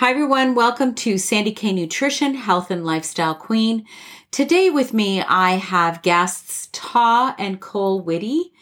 [0.00, 0.54] Hi, everyone.
[0.54, 3.84] Welcome to Sandy K Nutrition, Health and Lifestyle Queen.
[4.30, 8.52] Today with me, I have guests Ta and Cole Whitty.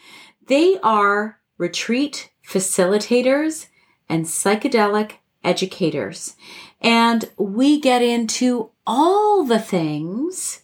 [0.47, 3.67] They are retreat facilitators
[4.09, 6.35] and psychedelic educators.
[6.81, 10.63] And we get into all the things,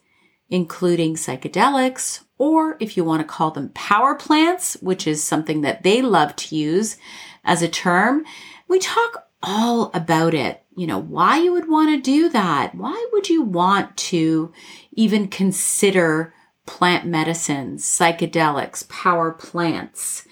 [0.49, 5.83] including psychedelics, or if you want to call them power plants, which is something that
[5.83, 6.97] they love to use
[7.43, 8.25] as a term.
[8.67, 12.75] We talk all about it you know, why you would want to do that.
[12.75, 14.51] Why would you want to
[14.91, 16.33] even consider
[16.65, 20.27] plant medicines, psychedelics, power plants?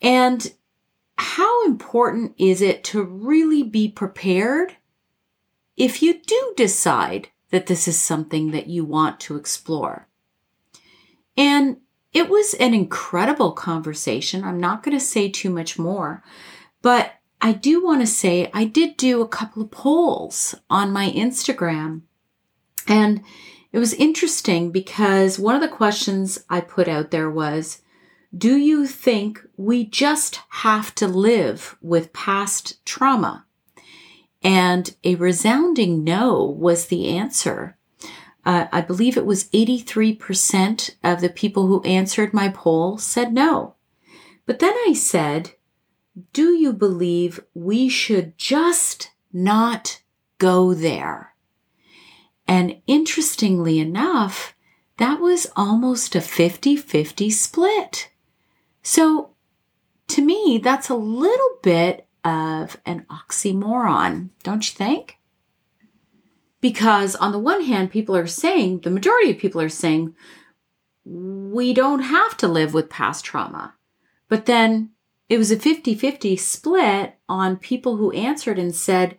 [0.00, 0.52] And
[1.16, 4.76] how important is it to really be prepared
[5.76, 10.08] if you do decide that this is something that you want to explore?
[11.36, 11.78] And
[12.12, 14.44] it was an incredible conversation.
[14.44, 16.22] I'm not going to say too much more,
[16.80, 21.10] but I do want to say I did do a couple of polls on my
[21.10, 22.02] Instagram.
[22.88, 23.22] And
[23.72, 27.82] it was interesting because one of the questions I put out there was
[28.36, 33.46] Do you think we just have to live with past trauma?
[34.42, 37.76] And a resounding no was the answer.
[38.44, 43.74] Uh, I believe it was 83% of the people who answered my poll said no.
[44.46, 45.52] But then I said,
[46.32, 50.02] do you believe we should just not
[50.38, 51.34] go there?
[52.46, 54.54] And interestingly enough,
[54.98, 58.10] that was almost a 50 50 split.
[58.82, 59.30] So
[60.08, 65.18] to me, that's a little bit of an oxymoron, don't you think?
[66.60, 70.14] Because on the one hand, people are saying, the majority of people are saying,
[71.04, 73.74] we don't have to live with past trauma.
[74.28, 74.93] But then
[75.28, 79.16] it was a 50 50 split on people who answered and said,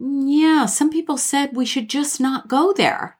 [0.00, 3.18] mm, Yeah, some people said we should just not go there.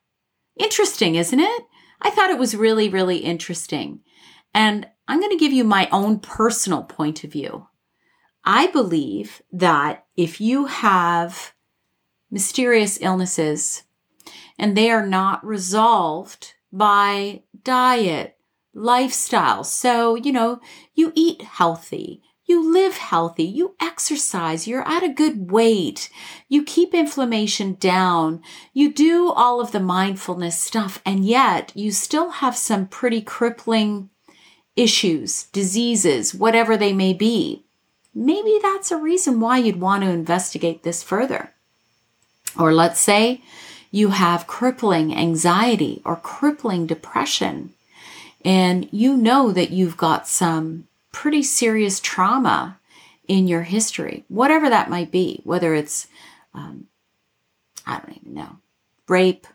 [0.56, 1.62] Interesting, isn't it?
[2.00, 4.00] I thought it was really, really interesting.
[4.54, 7.68] And I'm going to give you my own personal point of view.
[8.44, 11.54] I believe that if you have
[12.30, 13.84] mysterious illnesses
[14.58, 18.36] and they are not resolved by diet,
[18.74, 19.64] lifestyle.
[19.64, 20.60] So, you know,
[20.94, 26.10] you eat healthy, you live healthy, you exercise, you're at a good weight,
[26.48, 32.30] you keep inflammation down, you do all of the mindfulness stuff, and yet you still
[32.30, 34.10] have some pretty crippling
[34.76, 37.64] issues, diseases, whatever they may be.
[38.14, 41.54] Maybe that's a reason why you'd want to investigate this further.
[42.58, 43.42] Or let's say
[43.90, 47.72] you have crippling anxiety or crippling depression
[48.44, 52.78] and you know that you've got some pretty serious trauma
[53.28, 56.08] in your history, whatever that might be, whether it's,
[56.54, 56.86] um,
[57.86, 58.56] I don't even know,
[59.08, 59.46] rape,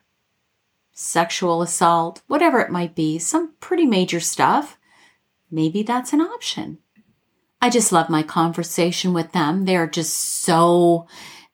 [0.93, 4.77] sexual assault, whatever it might be, some pretty major stuff,
[5.51, 6.79] maybe that's an option.
[7.61, 9.65] I just love my conversation with them.
[9.65, 11.07] They're just so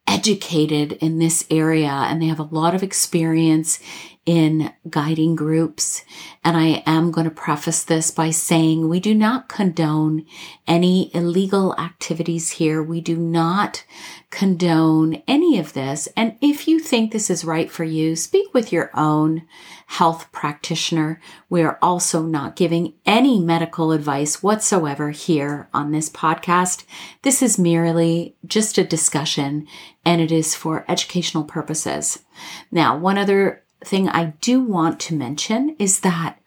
[0.05, 3.79] educated in this area and they have a lot of experience
[4.25, 6.03] in guiding groups.
[6.43, 10.25] And I am going to preface this by saying we do not condone
[10.65, 12.81] any illegal activities here.
[12.81, 13.83] We do not
[14.29, 16.07] condone any of this.
[16.15, 19.43] And if you think this is right for you, speak with your own
[19.87, 21.21] health practitioner.
[21.49, 26.85] We are also not giving any medical advice whatsoever here on this podcast.
[27.21, 29.67] This is merely just a discussion
[30.05, 32.23] and it is for educational purposes.
[32.71, 36.39] Now, one other thing I do want to mention is that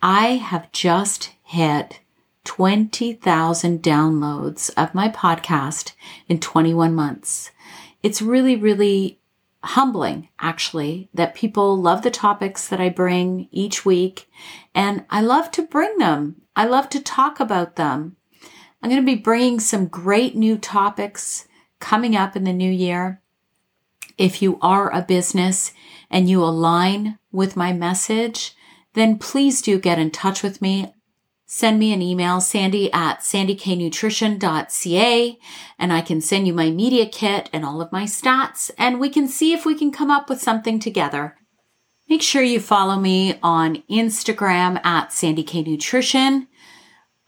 [0.00, 2.00] I have just hit
[2.44, 5.92] 20,000 downloads of my podcast
[6.28, 7.50] in 21 months.
[8.02, 9.20] It's really, really
[9.62, 14.28] humbling, actually, that people love the topics that I bring each week.
[14.74, 16.42] And I love to bring them.
[16.56, 18.16] I love to talk about them.
[18.82, 21.46] I'm going to be bringing some great new topics
[21.78, 23.20] coming up in the new year.
[24.18, 25.72] If you are a business
[26.12, 28.54] and you align with my message,
[28.94, 30.92] then please do get in touch with me.
[31.46, 35.38] send me an email, sandy at sandyknutrition.ca,
[35.78, 39.10] and I can send you my media kit and all of my stats, and we
[39.10, 41.36] can see if we can come up with something together.
[42.08, 46.48] Make sure you follow me on Instagram at Sandy K Nutrition.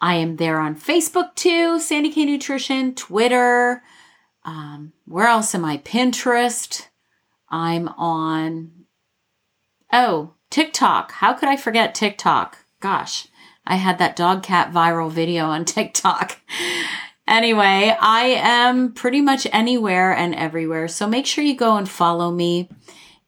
[0.00, 3.82] I am there on Facebook too, Sandy K Nutrition, Twitter.
[4.44, 5.76] Um, where else am I?
[5.78, 6.86] Pinterest.
[7.50, 8.72] I'm on,
[9.94, 11.12] oh, TikTok.
[11.12, 12.58] How could I forget TikTok?
[12.80, 13.28] Gosh.
[13.66, 16.38] I had that dog cat viral video on TikTok.
[17.26, 20.88] anyway, I am pretty much anywhere and everywhere.
[20.88, 22.68] So make sure you go and follow me.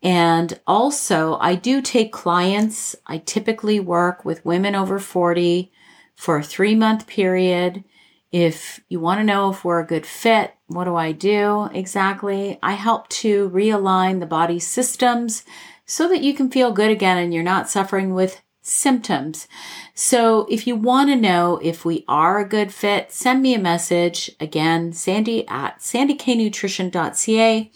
[0.02, 2.94] And also, I do take clients.
[3.06, 5.72] I typically work with women over 40
[6.14, 7.82] for a three month period.
[8.30, 12.58] If you want to know if we're a good fit, what do I do exactly?
[12.62, 15.44] I help to realign the body's systems
[15.86, 19.46] so that you can feel good again and you're not suffering with symptoms.
[19.94, 23.60] So if you want to know if we are a good fit, send me a
[23.60, 27.70] message again, sandy at sandyknutrition.ca,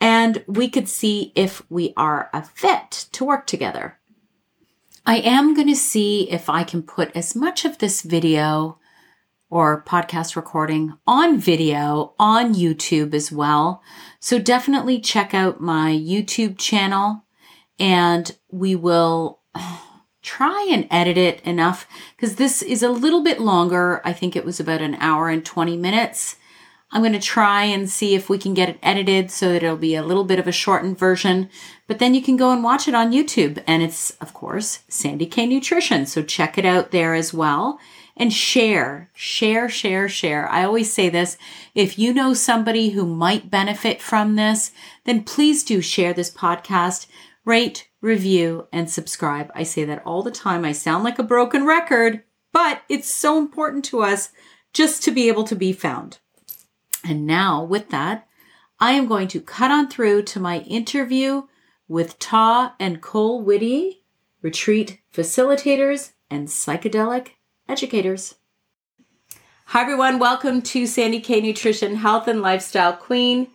[0.00, 3.98] and we could see if we are a fit to work together.
[5.06, 8.78] I am going to see if I can put as much of this video
[9.50, 13.82] or podcast recording on video on YouTube as well.
[14.18, 17.23] So definitely check out my YouTube channel
[17.78, 19.40] and we will
[20.22, 21.86] try and edit it enough
[22.16, 24.00] because this is a little bit longer.
[24.04, 26.36] I think it was about an hour and 20 minutes.
[26.90, 29.76] I'm going to try and see if we can get it edited so that it'll
[29.76, 31.50] be a little bit of a shortened version.
[31.88, 33.62] But then you can go and watch it on YouTube.
[33.66, 36.06] And it's, of course, Sandy K Nutrition.
[36.06, 37.80] So check it out there as well.
[38.16, 40.48] And share, share, share, share.
[40.48, 41.36] I always say this.
[41.74, 44.70] If you know somebody who might benefit from this,
[45.04, 47.08] then please do share this podcast.
[47.44, 49.50] Rate, review, and subscribe.
[49.54, 50.64] I say that all the time.
[50.64, 54.30] I sound like a broken record, but it's so important to us
[54.72, 56.18] just to be able to be found.
[57.04, 58.26] And now, with that,
[58.80, 61.42] I am going to cut on through to my interview
[61.86, 64.02] with Ta and Cole Whitty,
[64.40, 67.32] retreat facilitators and psychedelic
[67.68, 68.36] educators.
[69.66, 70.18] Hi, everyone.
[70.18, 73.48] Welcome to Sandy K Nutrition Health and Lifestyle Queen.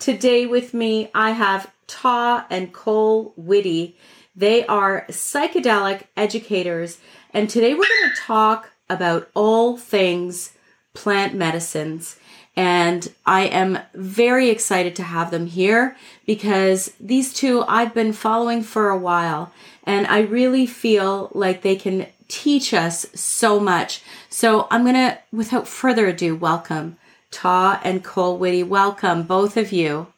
[0.00, 3.96] Today, with me, I have Ta and Cole Whitty.
[4.34, 6.98] They are psychedelic educators,
[7.32, 10.52] and today we're going to talk about all things
[10.94, 12.16] plant medicines.
[12.54, 15.96] And I am very excited to have them here
[16.26, 19.52] because these two I've been following for a while,
[19.84, 24.02] and I really feel like they can teach us so much.
[24.28, 26.96] So I'm going to, without further ado, welcome
[27.30, 28.62] Ta and Cole Whitty.
[28.62, 30.08] Welcome, both of you.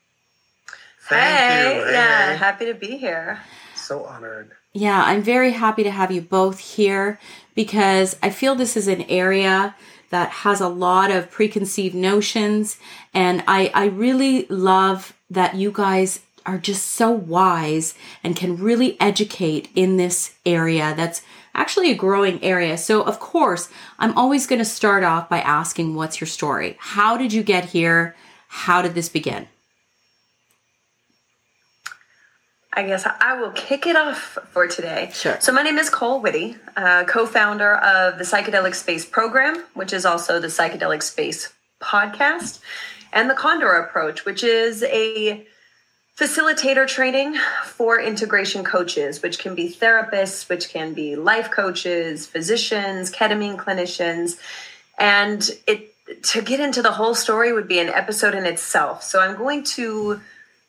[1.08, 1.90] Thank hey, you.
[1.90, 3.40] yeah, happy to be here.
[3.74, 4.52] So honored.
[4.74, 7.18] Yeah, I'm very happy to have you both here
[7.54, 9.74] because I feel this is an area
[10.10, 12.78] that has a lot of preconceived notions.
[13.14, 18.98] And I, I really love that you guys are just so wise and can really
[19.00, 21.22] educate in this area that's
[21.54, 22.78] actually a growing area.
[22.78, 23.68] So, of course,
[23.98, 26.76] I'm always going to start off by asking, What's your story?
[26.78, 28.14] How did you get here?
[28.48, 29.48] How did this begin?
[32.78, 35.10] I guess I will kick it off for today.
[35.12, 35.36] Sure.
[35.40, 39.92] So, my name is Cole Whitty, uh, co founder of the Psychedelic Space Program, which
[39.92, 41.52] is also the Psychedelic Space
[41.82, 42.60] podcast,
[43.12, 45.44] and the Condor Approach, which is a
[46.16, 53.10] facilitator training for integration coaches, which can be therapists, which can be life coaches, physicians,
[53.10, 54.38] ketamine clinicians.
[55.00, 55.92] And it
[56.22, 59.02] to get into the whole story would be an episode in itself.
[59.02, 60.20] So I'm going to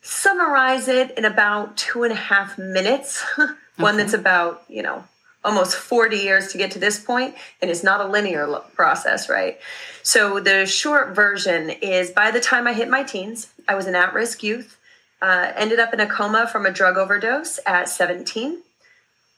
[0.02, 3.24] summarize it in about two and a half minutes.
[3.76, 5.04] One that's about, you know,
[5.44, 9.58] almost 40 years to get to this point, and it's not a linear process, right?
[10.02, 13.94] So the short version is by the time I hit my teens, I was an
[13.94, 14.76] at risk youth,
[15.22, 18.60] uh, ended up in a coma from a drug overdose at 17,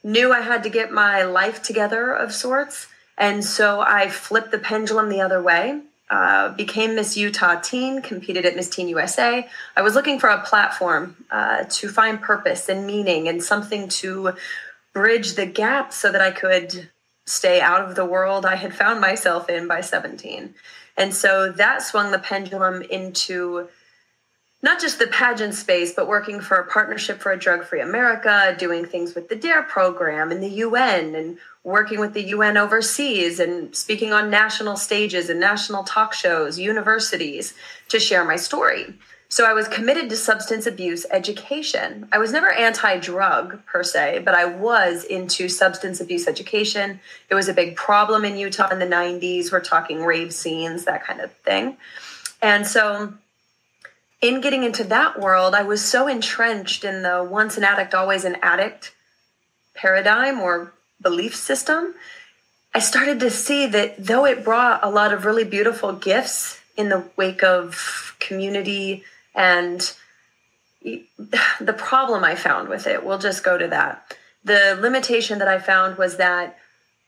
[0.02, 4.59] knew I had to get my life together of sorts, and so I flipped the
[4.59, 5.83] pendulum the other way.
[6.12, 9.49] Uh, became Miss Utah Teen, competed at Miss Teen USA.
[9.75, 14.35] I was looking for a platform uh, to find purpose and meaning and something to
[14.92, 16.90] bridge the gap so that I could
[17.25, 20.54] stay out of the world I had found myself in by 17.
[20.99, 23.69] And so that swung the pendulum into
[24.62, 28.54] not just the pageant space, but working for a partnership for a drug free America,
[28.59, 33.40] doing things with the DARE program and the UN, and working with the UN overseas,
[33.40, 37.54] and speaking on national stages and national talk shows, universities
[37.88, 38.95] to share my story.
[39.33, 42.07] So I was committed to substance abuse education.
[42.12, 47.00] I was never anti drug per se, but I was into substance abuse education.
[47.31, 49.50] It was a big problem in Utah in the 90s.
[49.50, 51.78] We're talking rave scenes, that kind of thing.
[52.42, 53.14] And so,
[54.23, 58.25] in getting into that world, I was so entrenched in the once an addict, always
[58.25, 58.95] an addict
[59.75, 61.95] paradigm or belief system.
[62.73, 66.88] I started to see that though it brought a lot of really beautiful gifts in
[66.88, 69.02] the wake of community
[69.35, 69.93] and
[70.83, 74.17] the problem I found with it, we'll just go to that.
[74.45, 76.59] The limitation that I found was that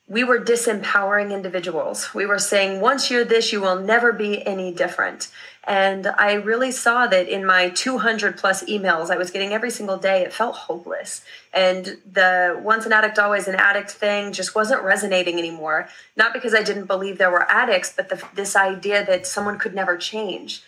[0.06, 2.12] we were disempowering individuals.
[2.12, 5.30] We were saying, once you're this, you will never be any different.
[5.66, 9.96] And I really saw that in my 200 plus emails I was getting every single
[9.96, 10.20] day.
[10.22, 11.22] It felt hopeless.
[11.54, 15.88] And the once an addict, always an addict thing just wasn't resonating anymore.
[16.16, 19.74] Not because I didn't believe there were addicts, but the, this idea that someone could
[19.74, 20.62] never change.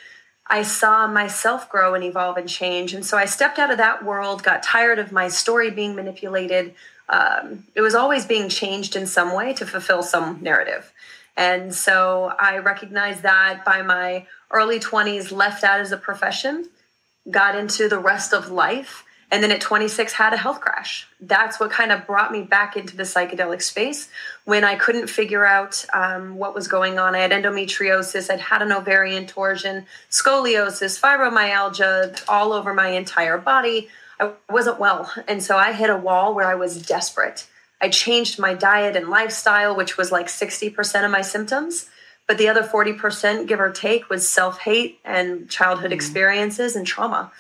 [0.49, 2.95] I saw myself grow and evolve and change.
[2.95, 6.75] And so I stepped out of that world, got tired of my story being manipulated.
[7.09, 10.93] Um, it was always being changed in some way to fulfill some narrative.
[11.37, 16.69] And so I recognized that by my early 20s, left out as a profession,
[17.31, 21.09] got into the rest of life and then at 26 had a health crash.
[21.21, 24.09] That's what kind of brought me back into the psychedelic space
[24.45, 27.15] when i couldn't figure out um, what was going on.
[27.15, 33.89] I had endometriosis i'd had an ovarian torsion scoliosis fibromyalgia all over my entire body
[34.21, 37.47] i wasn't well and so i hit a wall where i was desperate
[37.81, 41.89] i changed my diet and lifestyle which was like 60% of my symptoms
[42.29, 45.93] but the other 40% give or take was self-hate and childhood mm-hmm.
[45.95, 47.31] experiences and trauma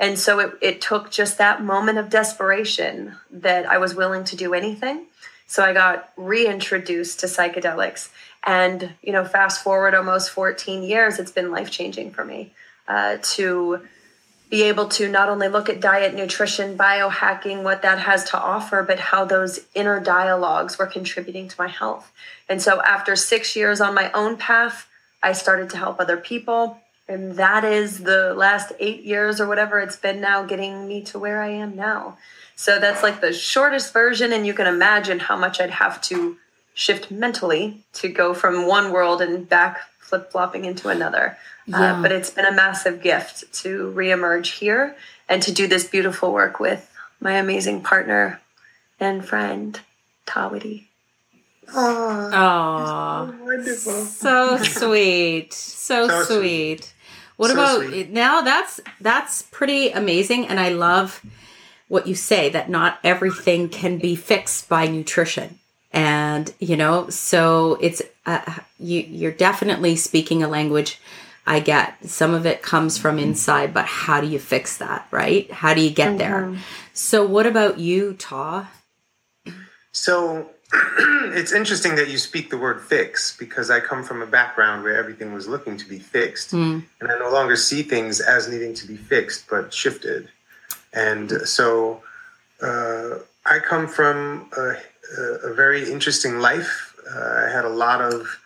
[0.00, 4.36] and so it, it took just that moment of desperation that I was willing to
[4.36, 5.04] do anything.
[5.46, 8.08] So I got reintroduced to psychedelics.
[8.42, 12.54] And, you know, fast forward almost 14 years, it's been life changing for me
[12.88, 13.86] uh, to
[14.50, 18.82] be able to not only look at diet, nutrition, biohacking, what that has to offer,
[18.82, 22.12] but how those inner dialogues were contributing to my health.
[22.48, 24.88] And so after six years on my own path,
[25.22, 26.78] I started to help other people.
[27.08, 31.18] And that is the last eight years or whatever it's been now getting me to
[31.18, 32.18] where i am now.
[32.56, 36.36] So that's like the shortest version and you can imagine how much i'd have to
[36.74, 41.36] shift mentally to go from one world and back flip-flopping into another
[41.70, 41.98] yeah.
[41.98, 44.96] uh, but it's been a massive gift to reemerge here
[45.28, 48.40] and to do this beautiful work with my amazing partner
[48.98, 49.80] and friend
[50.26, 50.88] Ta Whitty.
[51.72, 54.04] Oh, wonderful.
[54.04, 55.52] So sweet.
[55.52, 56.84] So, so sweet.
[56.84, 56.94] sweet.
[57.36, 58.10] What so about sweet.
[58.10, 58.42] now?
[58.42, 61.24] That's that's pretty amazing, and I love
[61.88, 65.58] what you say that not everything can be fixed by nutrition,
[65.92, 69.00] and you know, so it's uh, you.
[69.00, 71.00] You're definitely speaking a language.
[71.46, 75.50] I get some of it comes from inside, but how do you fix that, right?
[75.50, 76.18] How do you get mm-hmm.
[76.18, 76.58] there?
[76.92, 78.70] So, what about you, Ta?
[79.92, 84.84] So, it's interesting that you speak the word fix because I come from a background
[84.84, 86.52] where everything was looking to be fixed.
[86.52, 86.84] Mm.
[87.00, 90.28] And I no longer see things as needing to be fixed, but shifted.
[90.92, 92.02] And so
[92.62, 94.74] uh, I come from a,
[95.44, 96.94] a very interesting life.
[97.10, 98.40] Uh, I had a lot of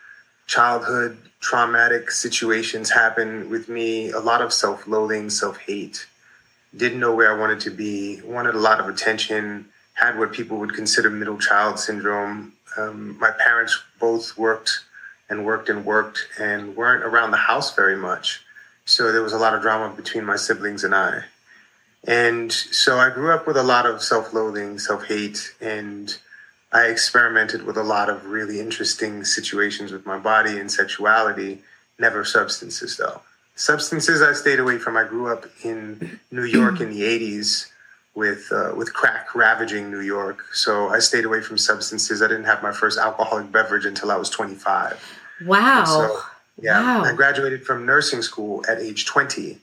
[0.47, 6.07] childhood traumatic situations happen with me, a lot of self loathing, self hate.
[6.77, 10.59] Didn't know where I wanted to be, wanted a lot of attention had what people
[10.59, 12.53] would consider middle child syndrome.
[12.77, 14.81] Um, my parents both worked
[15.31, 18.43] and worked and worked and weren't around the house very much.
[18.85, 21.23] So there was a lot of drama between my siblings and I.
[22.07, 26.15] And so I grew up with a lot of self loathing, self hate, and
[26.75, 31.63] I experimented with a lot of really interesting situations with my body and sexuality,
[32.01, 33.21] never substances though.
[33.55, 34.97] Substances I stayed away from.
[34.97, 37.71] I grew up in New York in the 80s
[38.17, 40.43] with uh, with crack ravaging New York.
[40.53, 42.21] So I stayed away from substances.
[42.21, 45.21] I didn't have my first alcoholic beverage until I was 25.
[45.47, 45.85] Wow.
[45.85, 46.21] So,
[46.61, 47.05] yeah, wow.
[47.05, 49.59] I graduated from nursing school at age 20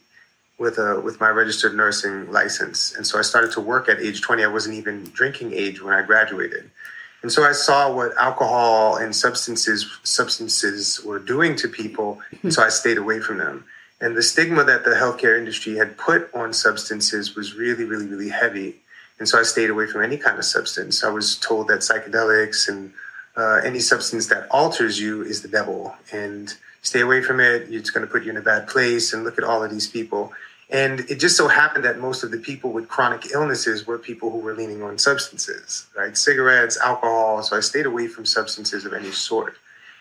[0.58, 2.96] with a with my registered nursing license.
[2.96, 4.46] And so I started to work at age 20.
[4.46, 6.72] I wasn't even drinking age when I graduated.
[7.22, 12.20] And so I saw what alcohol and substances substances were doing to people.
[12.42, 13.66] And so I stayed away from them.
[14.00, 18.30] And the stigma that the healthcare industry had put on substances was really, really, really
[18.30, 18.78] heavy.
[19.20, 21.04] And so I stayed away from any kind of substance.
[21.04, 22.92] I was told that psychedelics and
[23.38, 25.96] uh, any substance that alters you is the devil.
[26.12, 26.52] And
[26.82, 27.68] stay away from it.
[27.70, 29.14] It's going to put you in a bad place.
[29.14, 30.34] And look at all of these people.
[30.72, 34.32] And it just so happened that most of the people with chronic illnesses were people
[34.32, 36.16] who were leaning on substances, right?
[36.18, 37.44] Cigarettes, alcohol.
[37.44, 39.56] So I stayed away from substances of any sort.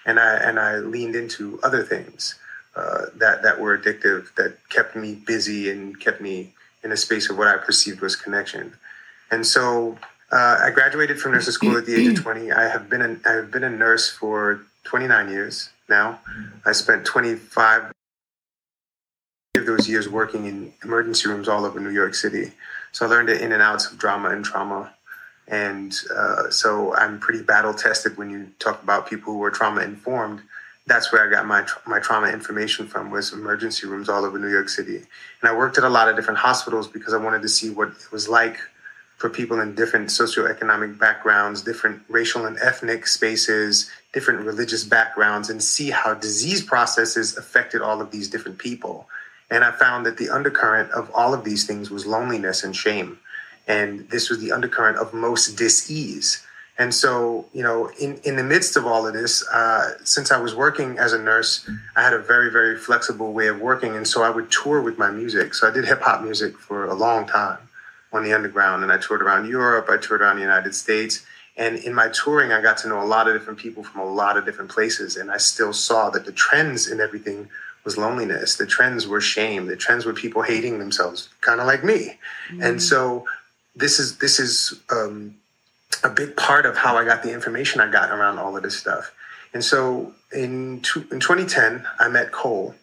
[0.06, 2.36] And I, and I leaned into other things
[2.76, 6.52] uh, that that were addictive, that kept me busy and kept me
[6.84, 8.72] in a space of what I perceived was connection.
[9.30, 9.98] And so
[10.32, 12.52] uh, I graduated from nursing school at the age of 20.
[12.52, 16.20] I have been a, I have been a nurse for 29 years now.
[16.64, 17.92] I spent 25 of
[19.70, 22.52] those years working in emergency rooms all over New York City.
[22.92, 24.92] So I learned the in and outs of drama and trauma.
[25.48, 29.82] And uh, so I'm pretty battle tested when you talk about people who are trauma
[29.82, 30.40] informed.
[30.86, 34.50] That's where I got my my trauma information from was emergency rooms all over New
[34.50, 34.96] York City.
[34.96, 37.88] And I worked at a lot of different hospitals because I wanted to see what
[37.88, 38.58] it was like
[39.18, 45.62] for people in different socioeconomic backgrounds, different racial and ethnic spaces, different religious backgrounds, and
[45.62, 49.06] see how disease processes affected all of these different people.
[49.50, 53.18] And I found that the undercurrent of all of these things was loneliness and shame.
[53.66, 56.44] And this was the undercurrent of most dis-ease.
[56.78, 60.40] And so, you know, in, in the midst of all of this, uh, since I
[60.40, 63.96] was working as a nurse, I had a very, very flexible way of working.
[63.96, 65.52] And so I would tour with my music.
[65.52, 67.58] So I did hip hop music for a long time
[68.12, 71.24] on the underground and I toured around Europe, I toured around the United States.
[71.56, 74.04] And in my touring, I got to know a lot of different people from a
[74.04, 75.16] lot of different places.
[75.16, 77.48] And I still saw that the trends in everything
[77.84, 78.56] was loneliness.
[78.56, 79.66] The trends were shame.
[79.66, 82.18] The trends were people hating themselves, kind of like me.
[82.50, 82.62] Mm-hmm.
[82.62, 83.26] And so
[83.74, 85.34] this is this is um,
[86.04, 88.76] a big part of how I got the information I got around all of this
[88.76, 89.12] stuff.
[89.52, 92.74] And so in two, in 2010, I met Cole,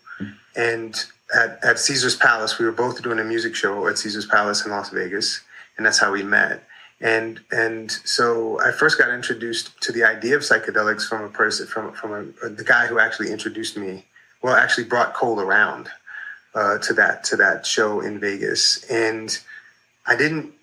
[0.56, 0.96] and
[1.34, 4.72] at, at Caesar's Palace, we were both doing a music show at Caesar's Palace in
[4.72, 5.42] Las Vegas,
[5.77, 6.63] and that's how we met.
[7.00, 11.68] And and so I first got introduced to the idea of psychedelics from a person
[11.68, 14.06] from from a, the guy who actually introduced me
[14.48, 15.89] well, actually brought Cole around
[16.56, 19.38] uh, to that to that show in Vegas, and
[20.06, 20.54] I didn't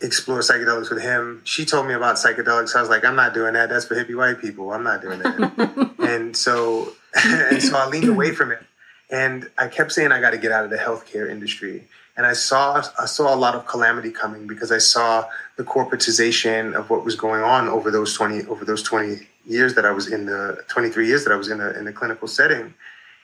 [0.00, 1.42] explore psychedelics with him.
[1.44, 2.74] She told me about psychedelics.
[2.74, 3.68] I was like, I'm not doing that.
[3.68, 4.72] That's for hippie white people.
[4.72, 5.94] I'm not doing that.
[5.98, 6.94] and so
[7.26, 8.62] and so I leaned away from it,
[9.10, 11.84] and I kept saying I got to get out of the healthcare industry.
[12.16, 15.26] And I saw I saw a lot of calamity coming because I saw
[15.56, 19.84] the corporatization of what was going on over those twenty over those twenty years that
[19.84, 22.28] I was in the twenty three years that I was in the in the clinical
[22.28, 22.72] setting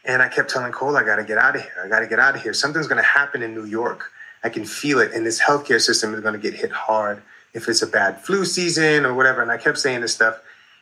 [0.04, 1.82] and I kept telling Cole, I got to get out of here.
[1.84, 2.52] I got to get out of here.
[2.52, 4.10] Something's going to happen in New York.
[4.44, 5.12] I can feel it.
[5.12, 7.22] And this healthcare system is going to get hit hard
[7.54, 9.42] if it's a bad flu season or whatever.
[9.42, 10.40] And I kept saying this stuff.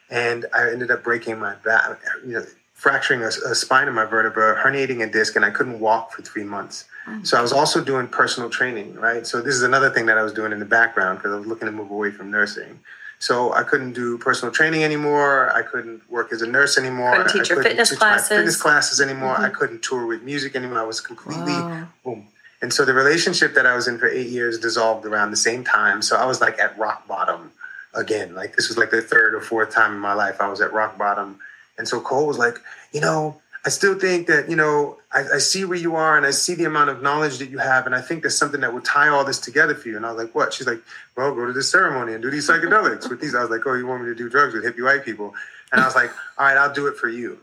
[0.09, 4.07] And I ended up breaking my back, you know, fracturing a, a spine in my
[4.07, 6.87] vertebra, herniating a disc, and I couldn't walk for three months.
[7.07, 7.27] Mm.
[7.27, 9.27] So I was also doing personal training, right?
[9.27, 11.47] So this is another thing that I was doing in the background because I was
[11.47, 12.81] looking to move away from nursing.
[13.21, 15.55] So I couldn't do personal training anymore.
[15.55, 17.11] I couldn't work as a nurse anymore.
[17.11, 18.29] I couldn't teach I your fitness classes.
[18.29, 19.35] fitness classes anymore.
[19.35, 19.45] Mm-hmm.
[19.45, 20.79] I couldn't tour with music anymore.
[20.79, 21.87] I was completely wow.
[22.03, 22.29] boom.
[22.63, 25.65] And so the relationship that I was in for eight years dissolved around the same
[25.65, 26.01] time.
[26.01, 27.53] So I was like at rock bottom
[27.95, 28.35] again.
[28.35, 30.73] Like this was like the third or fourth time in my life I was at
[30.73, 31.39] rock bottom.
[31.77, 32.57] And so Cole was like,
[32.93, 36.25] you know, I still think that, you know, I, I, see where you are and
[36.25, 37.87] I see the amount of knowledge that you have.
[37.87, 39.97] And I think there's something that would tie all this together for you.
[39.97, 40.53] And I was like, what?
[40.53, 40.81] She's like,
[41.17, 43.35] well, go to this ceremony and do these psychedelics with these.
[43.35, 45.35] I was like, oh, you want me to do drugs with hippie white people?
[45.73, 47.39] And I was like, all right, I'll do it for you.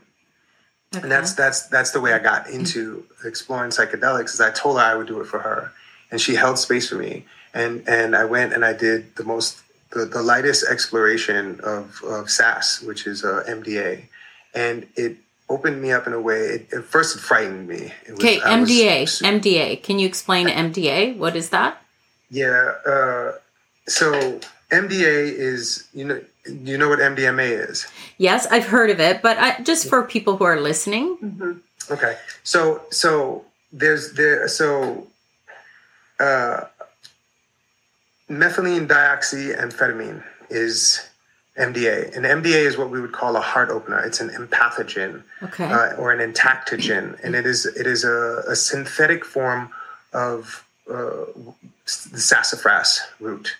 [0.94, 1.02] Okay.
[1.02, 4.32] And that's that's that's the way I got into exploring psychedelics.
[4.32, 5.70] Is I told her I would do it for her,
[6.10, 7.26] and she held space for me.
[7.52, 12.30] And and I went and I did the most the, the lightest exploration of of
[12.30, 14.04] SAS, which is uh, MDA,
[14.54, 16.38] and it opened me up in a way.
[16.38, 17.92] It, at first, it frightened me.
[18.10, 19.00] okay, MDA.
[19.02, 19.82] Was, MDA.
[19.82, 21.16] Can you explain MDA?
[21.16, 21.82] What is that?
[22.30, 22.74] Yeah.
[22.86, 23.32] Uh,
[23.86, 27.86] so MDA is you know you know what MDMA is.
[28.18, 31.16] Yes, I've heard of it, but I, just for people who are listening.
[31.18, 31.92] Mm-hmm.
[31.92, 32.16] Okay.
[32.44, 35.06] So so there's there so.
[36.20, 36.64] Uh,
[38.28, 41.08] methylene dioxyamphetamine is
[41.58, 42.16] MDA.
[42.16, 43.98] And MDA is what we would call a heart opener.
[43.98, 45.64] It's an empathogen okay.
[45.64, 49.70] uh, or an entactogen, and it is it is a, a synthetic form
[50.12, 51.26] of uh,
[51.84, 53.56] the sassafras root,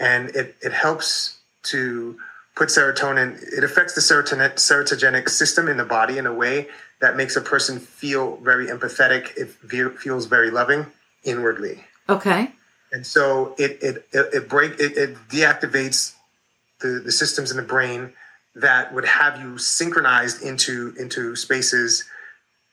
[0.00, 2.18] and it it helps to
[2.54, 3.40] put serotonin.
[3.52, 6.68] It affects the serotonin, serotogenic system in the body in a way
[7.00, 9.36] that makes a person feel very empathetic.
[9.36, 10.86] It feels very loving
[11.22, 11.84] inwardly.
[12.08, 12.50] Okay.
[12.92, 16.15] And so it it it, it break it, it deactivates
[16.80, 18.12] the, the systems in the brain
[18.54, 22.04] that would have you synchronized into into spaces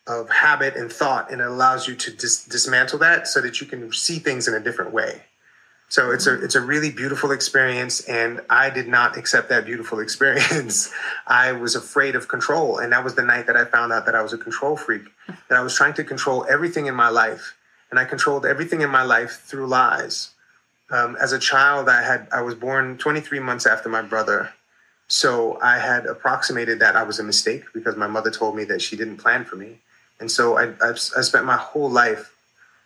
[0.07, 3.67] of habit and thought and it allows you to dis- dismantle that so that you
[3.67, 5.21] can see things in a different way.
[5.89, 6.45] So it's a mm-hmm.
[6.45, 10.91] it's a really beautiful experience and i did not accept that beautiful experience.
[11.27, 14.15] I was afraid of control and that was the night that i found out that
[14.15, 15.03] i was a control freak
[15.49, 17.55] that i was trying to control everything in my life
[17.91, 20.32] and i controlled everything in my life through lies
[20.93, 24.53] um, as a child, I had I was born 23 months after my brother,
[25.07, 28.81] so I had approximated that I was a mistake because my mother told me that
[28.81, 29.79] she didn't plan for me,
[30.19, 32.35] And so I, I've, I spent my whole life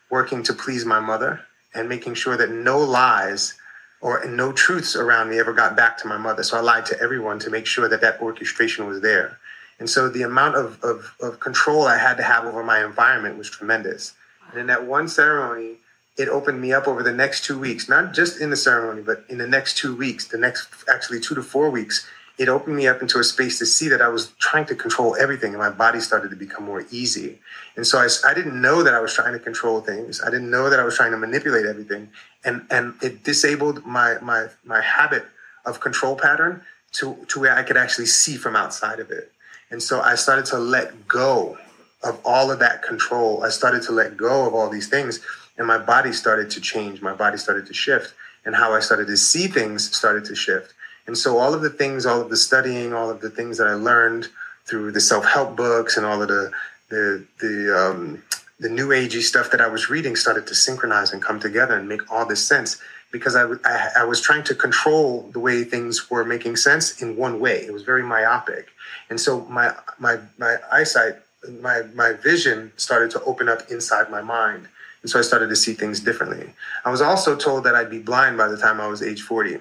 [0.10, 1.42] working to please my mother
[1.74, 3.54] and making sure that no lies
[4.00, 6.44] or no truths around me ever got back to my mother.
[6.44, 9.38] So I lied to everyone to make sure that that orchestration was there.
[9.80, 13.38] And so the amount of, of, of control I had to have over my environment
[13.38, 14.14] was tremendous.
[14.52, 15.78] And in that one ceremony,
[16.18, 19.24] it opened me up over the next two weeks, not just in the ceremony, but
[19.30, 22.08] in the next two weeks, the next actually two to four weeks,
[22.40, 25.16] it opened me up into a space to see that I was trying to control
[25.16, 27.40] everything and my body started to become more easy.
[27.76, 30.22] And so I, I didn't know that I was trying to control things.
[30.22, 32.10] I didn't know that I was trying to manipulate everything.
[32.46, 35.26] And, and it disabled my, my, my habit
[35.66, 36.62] of control pattern
[36.94, 39.32] to, to where I could actually see from outside of it.
[39.72, 41.58] And so I started to let go
[42.04, 43.44] of all of that control.
[43.44, 45.22] I started to let go of all these things
[45.58, 47.02] and my body started to change.
[47.02, 48.14] My body started to shift
[48.46, 50.74] and how I started to see things started to shift.
[51.06, 53.68] And so all of the things, all of the studying, all of the things that
[53.68, 54.28] I learned
[54.66, 56.52] through the self-help books and all of the
[56.90, 58.24] the the um,
[58.60, 61.88] the new agey stuff that I was reading started to synchronize and come together and
[61.88, 62.80] make all this sense
[63.12, 67.16] because I, I, I was trying to control the way things were making sense in
[67.16, 67.60] one way.
[67.60, 68.68] It was very myopic,
[69.10, 71.16] and so my my my eyesight,
[71.62, 74.68] my my vision started to open up inside my mind,
[75.02, 76.54] and so I started to see things differently.
[76.86, 79.58] I was also told that I'd be blind by the time I was age forty.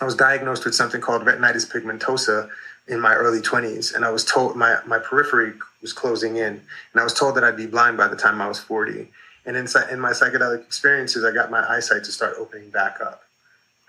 [0.00, 2.48] I was diagnosed with something called retinitis pigmentosa
[2.90, 6.60] in my early 20s and i was told my, my periphery was closing in
[6.92, 9.08] and i was told that i'd be blind by the time i was 40
[9.46, 13.22] and in, in my psychedelic experiences i got my eyesight to start opening back up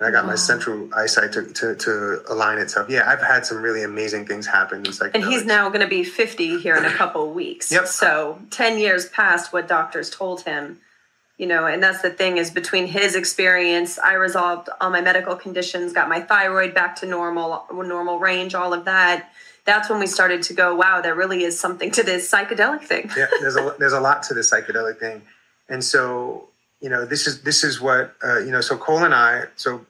[0.02, 2.90] and i got my central eyesight to, to, to, align itself.
[2.90, 5.16] Yeah i've had some really amazing things happen in psychedelics.
[5.16, 7.72] and he's now going to be 50 here in a couple weeks.
[7.72, 7.88] Yep.
[7.88, 10.80] so 10 years past what doctors told him
[11.38, 15.36] you know and that's the thing is between his experience i resolved all my medical
[15.36, 19.30] conditions got my thyroid back to normal normal range all of that.
[19.64, 23.12] That's when we started to go wow there really is something to this psychedelic thing.
[23.16, 25.22] Yeah there's a there's a lot to this psychedelic thing.
[25.70, 26.48] And so
[26.82, 29.86] you know this is this is what uh, you know so cole and i so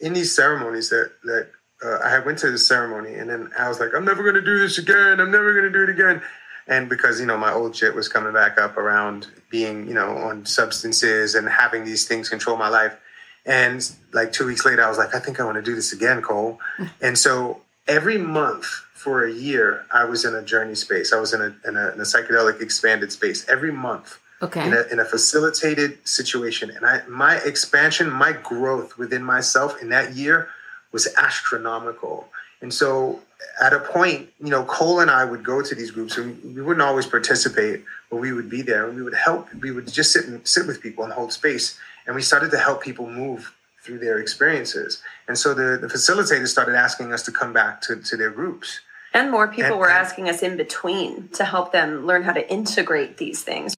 [0.00, 1.48] in these ceremonies that that
[1.84, 4.42] uh, i went to the ceremony and then i was like i'm never going to
[4.42, 5.20] do this again.
[5.20, 6.22] I'm never going to do it again.
[6.68, 10.16] And because you know my old shit was coming back up around being you know
[10.16, 12.96] on substances and having these things control my life.
[13.44, 15.92] And like two weeks later i was like i think i want to do this
[15.92, 16.58] again cole.
[17.00, 21.12] And so every month for a year i was in a journey space.
[21.12, 23.48] I was in a, in a, in a psychedelic expanded space.
[23.48, 28.98] Every month okay in a, in a facilitated situation and i my expansion my growth
[28.98, 30.48] within myself in that year
[30.92, 32.28] was astronomical
[32.60, 33.20] and so
[33.60, 36.62] at a point, you know, Cole and I would go to these groups and we
[36.62, 39.52] wouldn't always participate, but we would be there and we would help.
[39.54, 41.78] We would just sit and sit with people and hold space.
[42.06, 45.02] And we started to help people move through their experiences.
[45.28, 48.80] And so the, the facilitators started asking us to come back to, to their groups.
[49.14, 52.50] And more people and, were asking us in between to help them learn how to
[52.50, 53.74] integrate these things.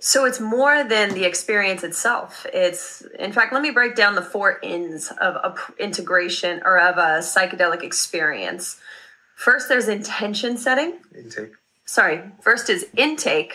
[0.00, 2.46] So it's more than the experience itself.
[2.54, 6.96] It's, in fact, let me break down the four ins of a integration or of
[6.96, 8.80] a psychedelic experience.
[9.36, 11.00] First, there's intention setting.
[11.14, 11.52] Intake.
[11.84, 12.22] Sorry.
[12.40, 13.54] First is intake,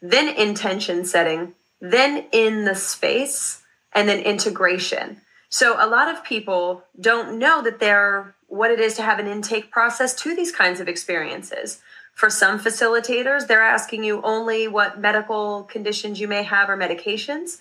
[0.00, 5.20] then intention setting, then in the space, and then integration.
[5.50, 9.26] So a lot of people don't know that they're what it is to have an
[9.26, 11.80] intake process to these kinds of experiences.
[12.14, 17.58] For some facilitators, they're asking you only what medical conditions you may have or medications.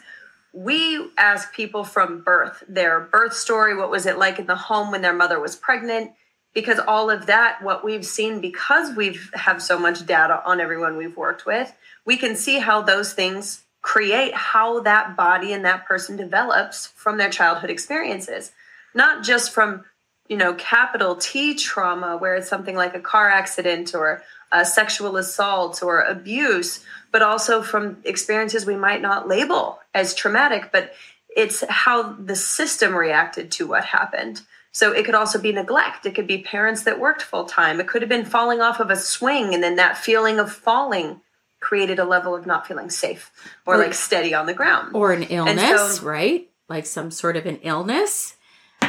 [0.53, 4.91] We ask people from birth, their birth story, what was it like in the home
[4.91, 6.11] when their mother was pregnant,
[6.53, 10.97] because all of that what we've seen because we've have so much data on everyone
[10.97, 11.73] we've worked with,
[12.05, 17.17] we can see how those things create how that body and that person develops from
[17.17, 18.51] their childhood experiences.
[18.93, 19.83] Not just from
[20.29, 25.17] you know, capital T trauma, where it's something like a car accident or uh, sexual
[25.17, 30.93] assault or abuse, but also from experiences we might not label as traumatic, but
[31.35, 34.41] it's how the system reacted to what happened.
[34.71, 36.05] So it could also be neglect.
[36.05, 37.79] It could be parents that worked full time.
[37.79, 41.21] It could have been falling off of a swing, and then that feeling of falling
[41.59, 43.31] created a level of not feeling safe
[43.65, 44.95] or, or like steady on the ground.
[44.95, 46.49] Or an illness, so, right?
[46.69, 48.35] Like some sort of an illness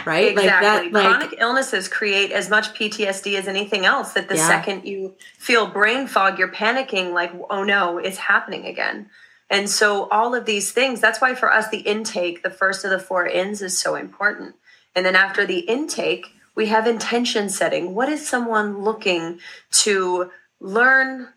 [0.06, 0.32] right?
[0.32, 0.90] Exactly.
[0.90, 4.12] Like that, Chronic illnesses create as much PTSD as anything else.
[4.12, 4.46] That the yeah.
[4.46, 9.10] second you feel brain fog, you're panicking, like, oh no, it's happening again.
[9.50, 12.90] And so all of these things, that's why for us the intake, the first of
[12.90, 14.54] the four ins is so important.
[14.94, 17.94] And then after the intake, we have intention setting.
[17.94, 19.40] What is someone looking
[19.82, 21.28] to learn?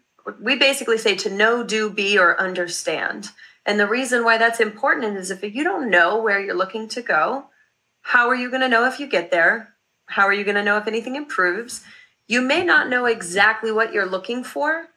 [0.41, 3.29] We basically say to know, do, be, or understand.
[3.65, 7.01] And the reason why that's important is if you don't know where you're looking to
[7.01, 7.45] go,
[8.07, 9.73] how are you going to know if you get there?
[10.05, 11.83] How are you going to know if anything improves?
[12.25, 14.87] You may not know exactly what you're looking for,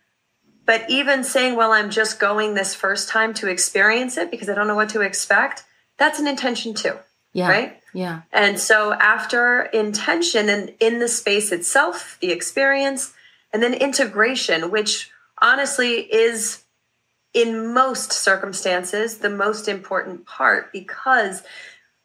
[0.71, 4.55] But even saying, well, I'm just going this first time to experience it because I
[4.55, 5.65] don't know what to expect,
[5.99, 6.97] that's an intention too.
[7.33, 7.49] Yeah.
[7.49, 7.81] Right?
[7.93, 8.23] Yeah.
[8.33, 13.15] And so after intention and in the space itself, the experience,
[13.53, 15.11] and then integration, which
[15.43, 16.63] honestly is
[17.35, 21.43] in most circumstances the most important part because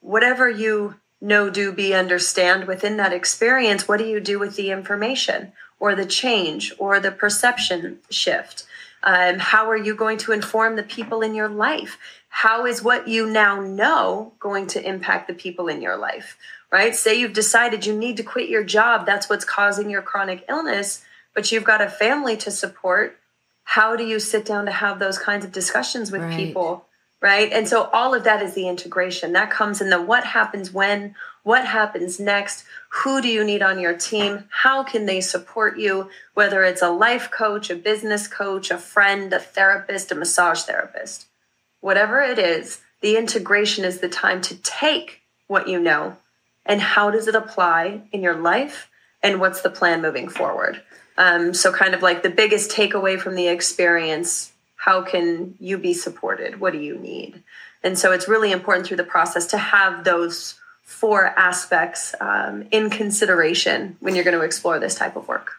[0.05, 4.69] whatever you know, do, be, understand within that experience, what do you do with the
[4.69, 8.65] information or the change or the perception shift?
[9.01, 11.97] Um, how are you going to inform the people in your life?
[12.29, 16.37] How is what you now know going to impact the people in your life?
[16.71, 16.95] Right?
[16.95, 21.03] Say you've decided you need to quit your job, that's what's causing your chronic illness,
[21.33, 23.17] but you've got a family to support.
[23.63, 26.35] How do you sit down to have those kinds of discussions with Right.
[26.35, 26.85] people?
[27.21, 27.51] Right.
[27.51, 31.15] And so all of that is the integration that comes in the what happens when,
[31.43, 36.09] what happens next, who do you need on your team, how can they support you,
[36.33, 41.25] whether it's a life coach, a business coach, a friend, a therapist, a massage therapist
[41.85, 46.17] whatever it is, the integration is the time to take what you know
[46.65, 48.89] and how does it apply in your life
[49.21, 50.81] and what's the plan moving forward.
[51.15, 54.51] Um, so, kind of like the biggest takeaway from the experience
[54.85, 56.59] how can you be supported?
[56.59, 57.41] What do you need?
[57.83, 62.91] And so, it's really important through the process to have those four aspects um, in
[62.91, 65.53] consideration when you're going to explore this type of work.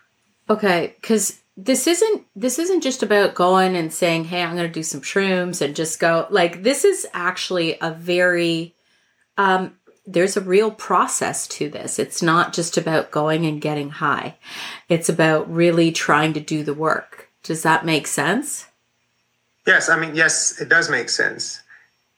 [0.49, 4.73] Okay, because this isn't this isn't just about going and saying, "Hey, I'm going to
[4.73, 6.29] do some shrooms," and just go.
[6.31, 8.75] Like this is actually a very
[9.37, 9.75] um,
[10.07, 11.99] there's a real process to this.
[11.99, 14.37] It's not just about going and getting high.
[14.89, 17.29] It's about really trying to do the work.
[17.43, 18.67] Does that make sense?
[19.67, 21.61] Yes, I mean, yes, it does make sense.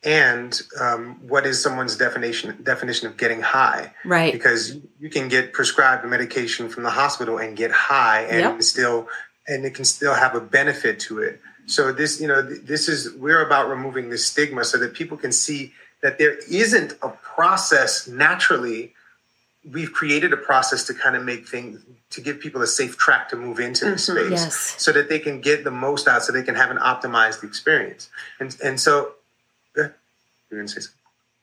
[0.05, 3.93] And um, what is someone's definition definition of getting high?
[4.05, 4.33] Right.
[4.33, 8.63] Because you can get prescribed medication from the hospital and get high, and Yep.
[8.63, 9.09] still,
[9.49, 11.41] and it can still have a benefit to it.
[11.67, 15.33] So this, you know, this is we're about removing the stigma so that people can
[15.33, 18.95] see that there isn't a process naturally.
[19.71, 23.29] We've created a process to kind of make things to give people a safe track
[23.31, 24.29] to move into the mm-hmm.
[24.29, 24.75] space Yes.
[24.79, 28.11] so that they can get the most out so they can have an optimized experience.
[28.41, 29.13] And and so
[29.77, 29.95] you're
[30.51, 30.95] gonna say something?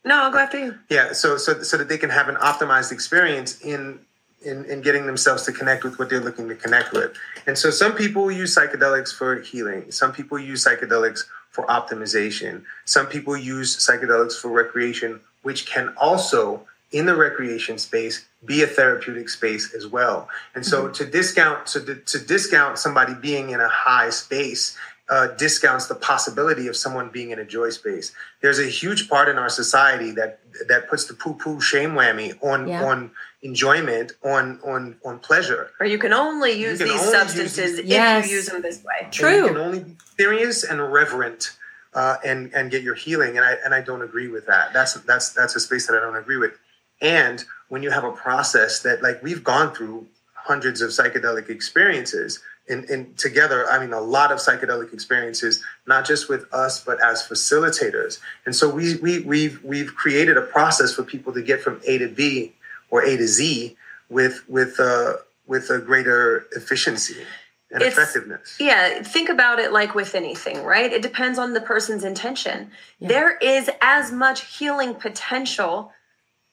[0.04, 0.78] No, I'll go after you.
[0.88, 4.00] yeah so so so that they can have an optimized experience in
[4.44, 7.16] in, in getting themselves to connect with what they're looking to connect with.
[7.46, 9.90] And so some people use psychedelics for healing.
[9.90, 12.64] Some people use psychedelics for optimization.
[12.84, 18.66] Some people use psychedelics for recreation which can also in the recreation space be a
[18.66, 23.68] therapeutic space as well and so to discount to, to discount somebody being in a
[23.68, 24.76] high space
[25.08, 28.10] uh, discounts the possibility of someone being in a joy space.
[28.42, 32.66] There's a huge part in our society that that puts the poo-poo shame whammy on
[32.66, 32.84] Yeah.
[32.84, 35.70] on enjoyment, on on on pleasure.
[35.78, 38.24] Or you can only use can these only use substances these- Yes.
[38.24, 38.94] if you use them this way.
[39.04, 41.52] And you can only be serious and reverent
[41.94, 43.36] uh, and and get your healing.
[43.36, 44.72] And I and I don't agree with that.
[44.72, 46.58] That's that's that's a space that I don't agree with.
[47.00, 52.40] And when you have a process that like we've gone through hundreds of psychedelic experiences
[52.68, 57.02] and, in together, I mean a lot of psychedelic experiences, not just with us, but
[57.04, 58.18] as facilitators.
[58.44, 61.98] And so we we we've we've created a process for people to get from A
[61.98, 62.54] to B
[62.90, 63.76] or A to Z
[64.08, 65.14] with with uh
[65.46, 67.22] with a greater efficiency
[67.70, 68.56] and It's- effectiveness.
[68.58, 70.92] Yeah, think about it like with anything, right?
[70.92, 72.70] It depends on the person's intention.
[73.00, 75.92] There is as much healing potential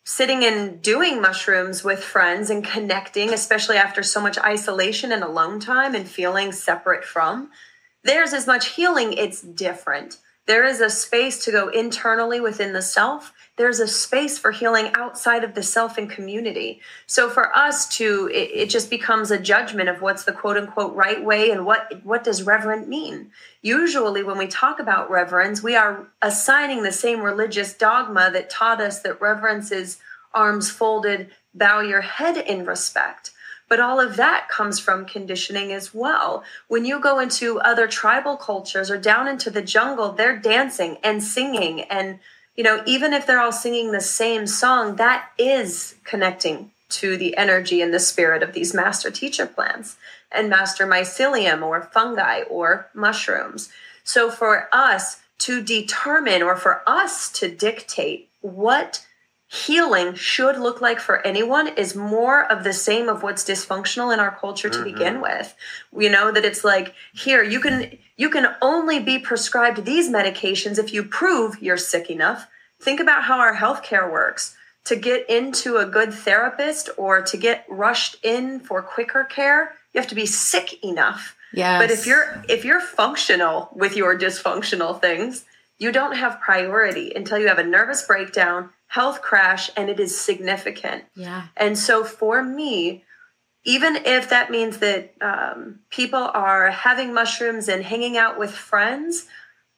[0.04, 5.60] sitting and doing mushrooms with friends and connecting, especially after so much isolation and alone
[5.60, 7.50] time and feeling separate from.
[8.04, 10.18] There's as much healing, it's different.
[10.46, 13.32] There is a space to go internally within the self.
[13.56, 16.82] There's a space for healing outside of the self and community.
[17.06, 20.96] So for us to, it, it just becomes a judgment of what's the quote unquote
[20.96, 23.30] right way and what what does reverent mean.
[23.62, 28.82] Usually, when we talk about reverence, we are assigning the same religious dogma that taught
[28.82, 30.00] us that reverence is
[30.34, 33.30] arms folded, bow your head in respect.
[33.70, 36.44] But all of that comes from conditioning as well.
[36.68, 41.24] When you go into other tribal cultures or down into the jungle, they're dancing and
[41.24, 41.82] singing.
[41.82, 42.20] And,
[42.56, 47.36] you know, even if they're all singing the same song, that is connecting to the
[47.36, 49.98] energy and the spirit of these master teacher plants
[50.32, 53.70] and master mycelium or fungi or mushrooms.
[54.04, 59.06] So for us to determine or for us to dictate what
[59.54, 64.20] healing should look like for anyone is more of the same of what's dysfunctional in
[64.20, 64.92] our culture to mm-hmm.
[64.92, 65.54] begin with.
[65.96, 70.80] You know that it's like here you can you can only be prescribed these medications
[70.80, 72.48] if you prove you're sick enough.
[72.82, 74.56] Think about how our healthcare works.
[74.88, 80.02] To get into a good therapist or to get rushed in for quicker care you
[80.02, 81.36] have to be sick enough.
[81.54, 81.78] Yeah.
[81.80, 85.46] But if you're if you're functional with your dysfunctional things,
[85.78, 90.16] you don't have priority until you have a nervous breakdown, health crash, and it is
[90.16, 91.04] significant.
[91.16, 91.48] Yeah.
[91.58, 93.04] And so for me,
[93.64, 99.26] even if that means that um, people are having mushrooms and hanging out with friends,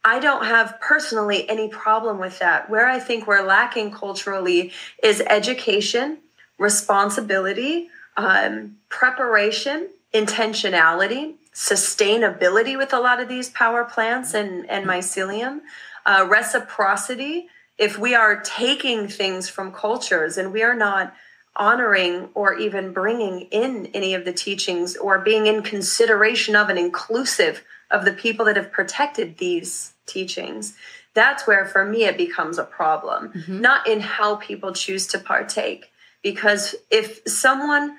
[0.03, 2.69] I don't have personally any problem with that.
[2.69, 6.17] Where I think we're lacking culturally is education,
[6.59, 15.61] responsibility, um, preparation, intentionality, sustainability with a lot of these power plants and, and mycelium,
[16.05, 17.47] uh, reciprocity.
[17.77, 21.13] If we are taking things from cultures and we are not
[21.55, 26.79] honoring or even bringing in any of the teachings or being in consideration of and
[26.79, 30.75] inclusive of the people that have protected these teachings,
[31.13, 33.61] that's where for me it becomes a problem, mm-hmm.
[33.61, 35.91] not in how people choose to partake.
[36.21, 37.97] Because if someone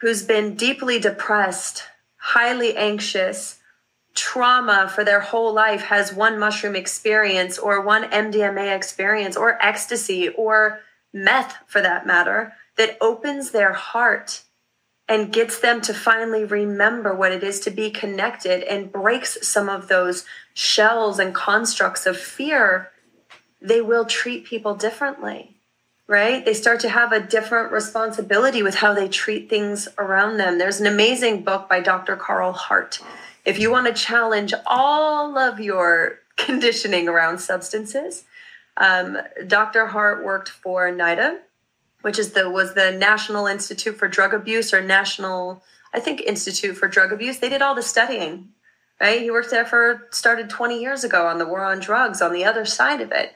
[0.00, 1.84] who's been deeply depressed,
[2.16, 3.59] highly anxious,
[4.14, 10.28] trauma for their whole life has one mushroom experience or one MDMA experience or ecstasy
[10.28, 10.80] or
[11.12, 14.42] meth for that matter, that opens their heart
[15.08, 19.68] and gets them to finally remember what it is to be connected and breaks some
[19.68, 22.92] of those shells and constructs of fear,
[23.60, 25.56] they will treat people differently,
[26.06, 26.44] right?
[26.44, 30.58] They start to have a different responsibility with how they treat things around them.
[30.58, 32.14] There's an amazing book by Dr.
[32.14, 33.00] Carl Hart.
[33.44, 38.24] If you want to challenge all of your conditioning around substances,
[38.76, 39.86] um, Dr.
[39.86, 41.38] Hart worked for NIDA,
[42.02, 46.76] which is the was the National Institute for Drug Abuse or National I think Institute
[46.76, 47.38] for Drug Abuse.
[47.38, 48.50] They did all the studying.
[49.00, 49.22] Right?
[49.22, 52.44] He worked there for started 20 years ago on the war on drugs on the
[52.44, 53.32] other side of it,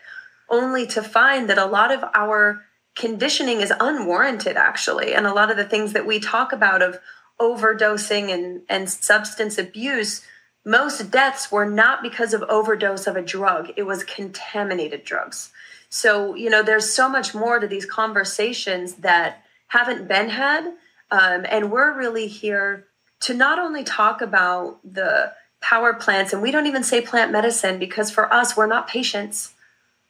[0.51, 2.63] only to find that a lot of our
[2.95, 6.99] conditioning is unwarranted actually and a lot of the things that we talk about of
[7.41, 10.23] overdosing and and substance abuse
[10.67, 15.51] most deaths were not because of overdose of a drug it was contaminated drugs
[15.95, 20.67] so, you know, there's so much more to these conversations that haven't been had.
[21.13, 22.89] Um, and we're really here
[23.21, 27.79] to not only talk about the power plants, and we don't even say plant medicine
[27.79, 29.55] because for us, we're not patients.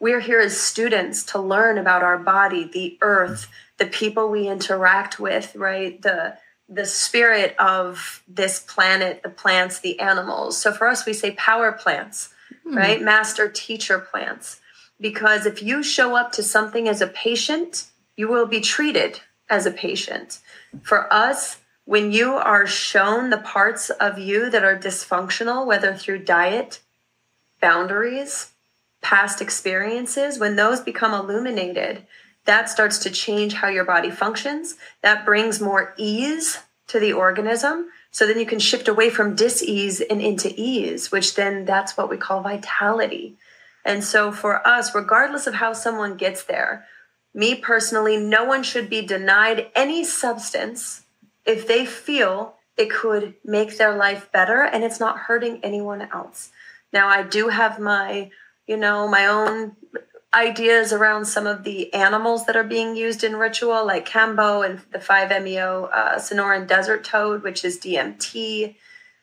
[0.01, 5.21] We're here as students to learn about our body, the earth, the people we interact
[5.21, 6.01] with, right?
[6.01, 10.57] The the spirit of this planet, the plants, the animals.
[10.57, 12.33] So for us, we say power plants,
[12.66, 12.77] mm.
[12.77, 13.03] right?
[13.03, 14.61] Master teacher plants
[15.00, 19.66] because if you show up to something as a patient, you will be treated as
[19.66, 20.40] a patient.
[20.83, 26.24] For us, when you are shown the parts of you that are dysfunctional, whether through
[26.24, 26.81] diet,
[27.61, 28.53] boundaries,
[29.03, 32.07] past experiences, when those become illuminated,
[32.44, 34.76] that starts to change how your body functions.
[35.02, 37.90] That brings more ease to the organism.
[38.11, 42.09] So then you can shift away from dis-ease and into ease, which then that's what
[42.09, 43.37] we call vitality.
[43.85, 46.87] And so for us, regardless of how someone gets there,
[47.35, 51.02] me personally, no one should be denied any substance
[51.44, 56.50] if they feel it could make their life better and it's not hurting anyone else.
[56.92, 58.30] Now, I do have my,
[58.66, 59.76] you know, my own
[60.35, 64.81] ideas around some of the animals that are being used in ritual, like Kambo and
[64.92, 68.75] the 5-MeO uh, Sonoran desert toad, which is DMT.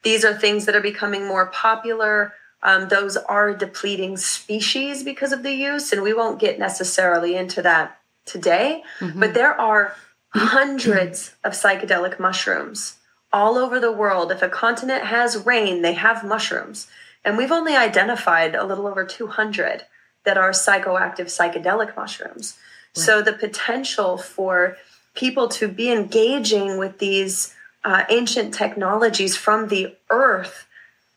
[0.03, 2.33] These are things that are becoming more popular.
[2.63, 7.61] Um, those are depleting species because of the use, and we won't get necessarily into
[7.61, 8.83] that today.
[8.99, 9.19] Mm-hmm.
[9.19, 9.95] But there are
[10.29, 12.97] hundreds of psychedelic mushrooms
[13.33, 14.31] all over the world.
[14.31, 16.87] If a continent has rain, they have mushrooms.
[17.23, 19.83] And we've only identified a little over 200
[20.23, 22.57] that are psychoactive psychedelic mushrooms.
[22.95, 23.03] Right.
[23.03, 24.77] So the potential for
[25.13, 27.53] people to be engaging with these
[27.83, 30.67] uh, ancient technologies from the earth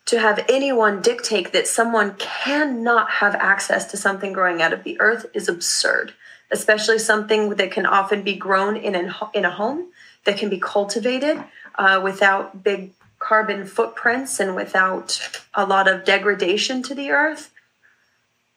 [0.07, 5.01] to have anyone dictate that someone cannot have access to something growing out of the
[5.01, 6.13] earth is absurd,
[6.51, 9.91] especially something that can often be grown in, an, in a home,
[10.25, 11.43] that can be cultivated
[11.77, 17.54] uh, without big carbon footprints and without a lot of degradation to the earth.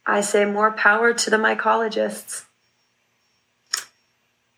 [0.09, 2.45] I say more power to the mycologists.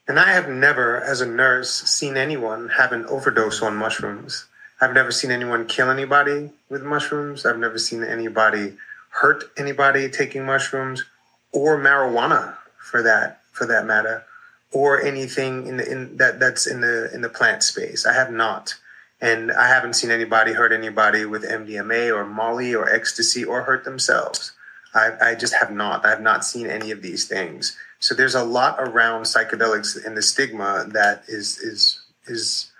[0.07, 4.45] And I have never, as a nurse, seen anyone have an overdose on mushrooms.
[4.79, 7.47] I've never seen anyone kill anybody with mushrooms.
[7.47, 8.75] I've never seen anybody
[9.09, 11.03] hurt anybody taking mushrooms
[11.51, 14.23] or marijuana for that for that matter
[14.71, 18.05] or anything in the, in that that's in the in the plant space.
[18.05, 18.75] I have not.
[19.19, 23.83] And I haven't seen anybody hurt anybody with MDMA or Molly or ecstasy or hurt
[23.83, 24.53] themselves.
[24.93, 26.05] I, I just have not.
[26.05, 27.77] I have not seen any of these things.
[27.99, 32.71] So there's a lot around psychedelics and the stigma that is is is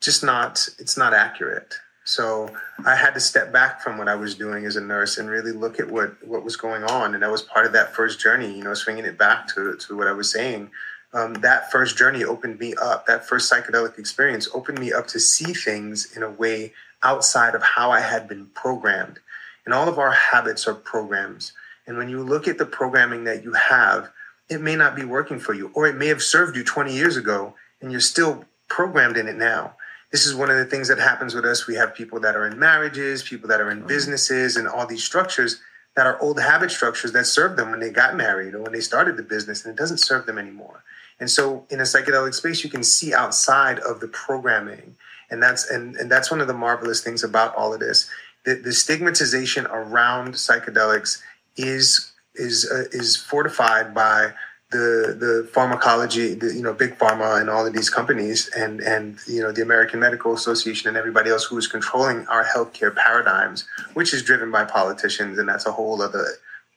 [0.00, 2.50] just not it's not accurate So
[2.86, 5.52] I had to step back from what I was doing as a nurse and really
[5.52, 8.56] look at what what was going on, and that was part of that first journey.
[8.56, 10.70] You know, swinging it back to to what I was saying.
[11.12, 13.06] Um, that first journey opened me up.
[13.06, 17.62] That first psychedelic experience opened me up to see things in a way outside of
[17.62, 19.18] how I had been programmed.
[19.64, 21.52] And all of our habits are programs.
[21.88, 24.10] And when you look at the programming that you have,
[24.48, 27.16] it may not be working for you, or it may have served you 20 years
[27.16, 29.74] ago, and you're still programmed in it now
[30.10, 31.66] this is one of the things that happens with us.
[31.66, 35.04] We have people that are in marriages, people that are in businesses, and all these
[35.04, 35.60] structures
[35.96, 38.80] that are old habit structures that served them when they got married or when they
[38.80, 40.82] started the business, and it doesn't serve them anymore.
[41.20, 44.96] And so, in a psychedelic space, you can see outside of the programming,
[45.30, 48.08] and that's and, and that's one of the marvelous things about all of this.
[48.44, 51.20] The, the stigmatization around psychedelics
[51.58, 54.32] is is uh, is fortified by
[54.70, 59.18] the the pharmacology, the, you know, big pharma and all of these companies, and and
[59.26, 63.66] you know the American Medical Association and everybody else who is controlling our healthcare paradigms,
[63.94, 66.26] which is driven by politicians, and that's a whole other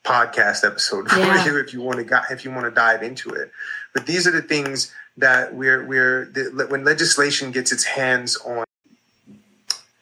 [0.04, 1.46] podcast episode for yeah.
[1.46, 3.52] you if you want to if you want to dive into it.
[3.94, 8.64] But these are the things that we're we're the, when legislation gets its hands on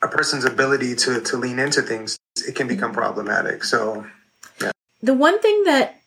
[0.03, 3.63] a person's ability to to lean into things, it can become problematic.
[3.63, 4.05] So.
[5.01, 5.99] The one thing that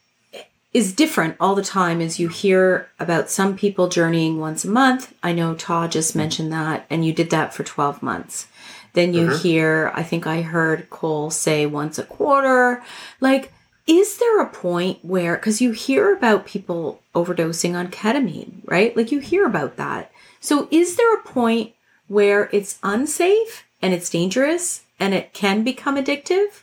[0.72, 5.14] is different all the time is you hear about some people journeying once a month.
[5.22, 8.46] I know Todd just mentioned that, and you did that for 12 months.
[8.94, 9.42] Then you mm-hmm.
[9.42, 12.82] hear, I think I heard Cole say once a quarter.
[13.20, 13.52] Like,
[13.86, 18.96] is there a point where, because you hear about people overdosing on ketamine, right?
[18.96, 20.10] Like, you hear about that.
[20.40, 21.72] So, is there a point
[22.08, 26.61] where it's unsafe and it's dangerous and it can become addictive?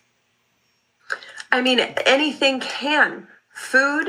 [1.52, 4.08] I mean, anything can food,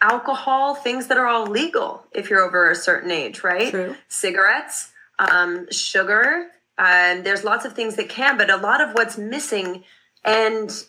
[0.00, 3.70] alcohol, things that are all legal if you're over a certain age, right?
[3.70, 3.96] True.
[4.08, 9.18] Cigarettes, um, sugar, and there's lots of things that can, but a lot of what's
[9.18, 9.84] missing
[10.24, 10.84] and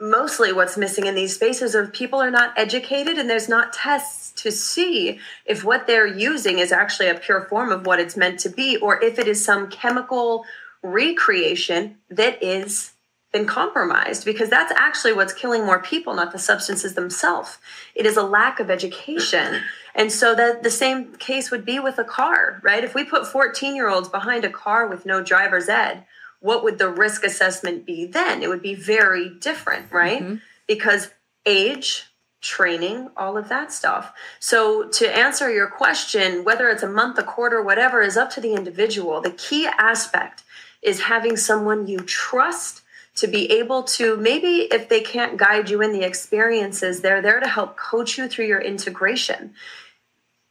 [0.00, 4.32] mostly what's missing in these spaces are people are not educated and there's not tests
[4.42, 8.40] to see if what they're using is actually a pure form of what it's meant
[8.40, 10.44] to be or if it is some chemical
[10.82, 12.91] recreation that is
[13.32, 17.58] been compromised because that's actually what's killing more people not the substances themselves.
[17.94, 19.62] It is a lack of education.
[19.94, 22.84] And so that the same case would be with a car right?
[22.84, 26.04] If we put 14 year olds behind a car with no driver's ed
[26.40, 28.42] what would the risk assessment be then?
[28.42, 30.22] It would be very different right?
[30.22, 30.34] Mm-hmm.
[30.66, 31.10] because
[31.46, 32.06] age
[32.42, 34.12] training all of that stuff.
[34.40, 38.40] So to answer your question whether it's a month a quarter whatever is up to
[38.42, 39.22] the individual.
[39.22, 40.42] The key aspect
[40.82, 42.81] is having someone you trust
[43.14, 47.40] to be able to maybe if they can't guide you in the experiences, they're there
[47.40, 49.54] to help coach you through your integration.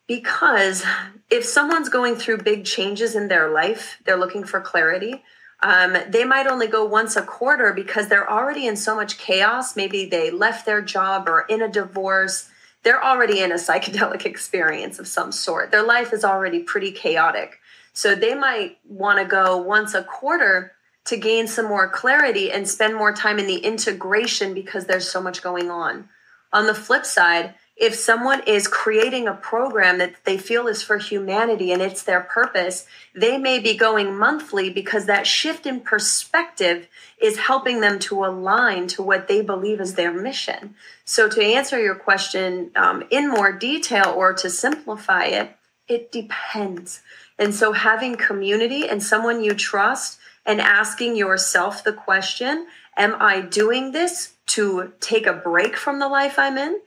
[0.07, 0.83] Because
[1.29, 5.23] if someone's going through big changes in their life, they're looking for clarity.
[5.63, 9.75] Um, they might only go once a quarter because they're already in so much chaos.
[9.75, 12.49] Maybe they left their job or in a divorce.
[12.83, 15.71] They're already in a psychedelic experience of some sort.
[15.71, 17.59] Their life is already pretty chaotic.
[17.93, 20.73] So they might want to go once a quarter
[21.05, 25.21] to gain some more clarity and spend more time in the integration because there's so
[25.21, 26.09] much going on.
[26.53, 30.99] On the flip side, if someone is creating a program that they feel is for
[30.99, 32.85] humanity and it's their purpose,
[33.15, 36.87] they may be going monthly because that shift in perspective
[37.19, 40.75] is helping them to align to what they believe is their mission.
[41.05, 45.55] So, to answer your question um, in more detail or to simplify it,
[45.87, 47.01] it depends.
[47.39, 52.67] And so, having community and someone you trust and asking yourself the question
[52.97, 56.81] Am I doing this to take a break from the life I'm in?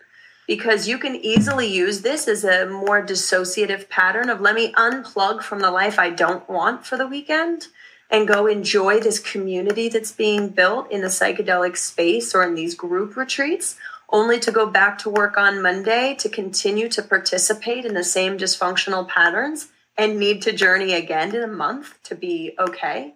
[0.46, 5.42] Because you can easily use this as a more dissociative pattern of let me unplug
[5.42, 7.68] from the life I don't want for the weekend
[8.10, 12.74] and go enjoy this community that's being built in the psychedelic space or in these
[12.74, 13.78] group retreats,
[14.10, 18.36] only to go back to work on Monday to continue to participate in the same
[18.36, 23.14] dysfunctional patterns and need to journey again in a month to be okay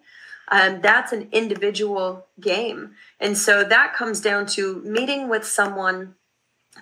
[0.50, 2.94] um, that's an individual game.
[3.20, 6.14] And so that comes down to meeting with someone.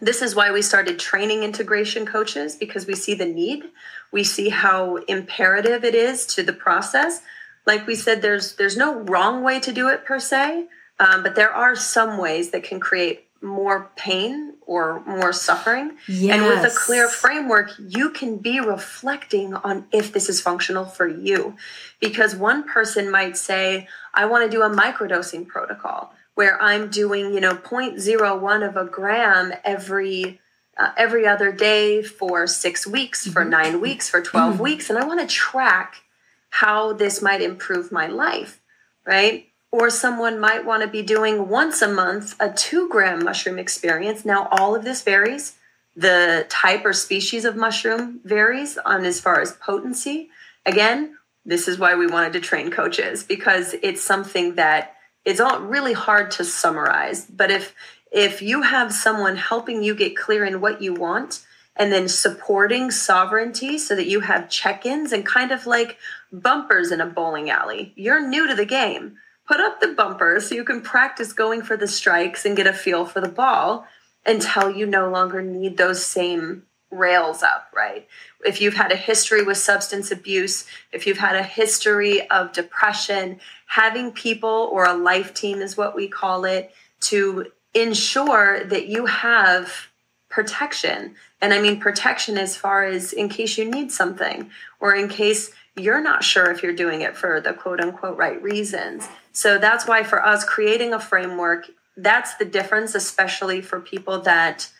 [0.01, 3.64] This is why we started training integration coaches because we see the need.
[4.12, 7.23] We see how imperative it is to the process.
[7.67, 10.69] Like we said, there's there's no wrong way to do it per se,
[11.01, 15.97] um, but there are some ways that can create more pain or more suffering.
[16.09, 16.34] Yes.
[16.34, 21.07] And with a clear framework, you can be reflecting on if this is functional for
[21.07, 21.57] you.
[22.01, 27.32] Because one person might say, I want to do a microdosing protocol where I'm doing,
[27.32, 30.41] you know, 0.01 of a gram every
[30.78, 33.32] uh, every other day for 6 weeks, mm-hmm.
[33.32, 34.62] for 9 weeks, for 12 mm-hmm.
[34.62, 36.03] weeks and I want to track
[36.51, 38.61] how this might improve my life.
[39.07, 39.47] right?
[39.73, 44.25] Or someone might want to be doing once a month a two gram mushroom experience.
[44.25, 45.57] Now, all of this varies.
[45.95, 50.31] The type or species of mushroom varies on as far as potency.
[50.64, 55.61] Again, this is why we wanted to train coaches because it's something that is all
[55.61, 57.25] really hard to summarize.
[57.25, 57.75] But if
[58.12, 61.45] if you have someone helping you get clear in what you want
[61.77, 65.99] and then supporting sovereignty so that you have check-ins and kind of like
[66.33, 67.93] bumpers in a bowling alley.
[67.97, 69.19] You're new to the game.
[69.47, 72.72] Put up the bumpers so you can practice going for the strikes and get a
[72.72, 73.86] feel for the ball
[74.24, 78.07] until you no longer need those same rails up, right?
[78.44, 83.40] If you've had a history with substance abuse, if you've had a history of depression,
[83.66, 86.72] having people or a life team is what we call it
[87.03, 89.88] to ensure that you have
[90.28, 91.14] protection.
[91.40, 95.53] And I mean protection as far as in case you need something or in case
[95.76, 99.09] you're not sure if you're doing it for the quote unquote right reasons.
[99.37, 104.70] So that's why for us creating a framework, that's the difference, especially for people that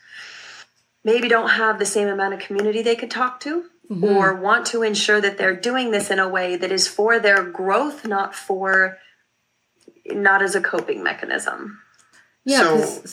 [1.03, 4.03] maybe don't have the same amount of community they could talk to mm-hmm.
[4.03, 7.43] or want to ensure that they're doing this in a way that is for their
[7.43, 8.97] growth, not for
[10.07, 11.79] not as a coping mechanism.
[12.43, 12.83] Yeah.
[12.83, 13.03] So,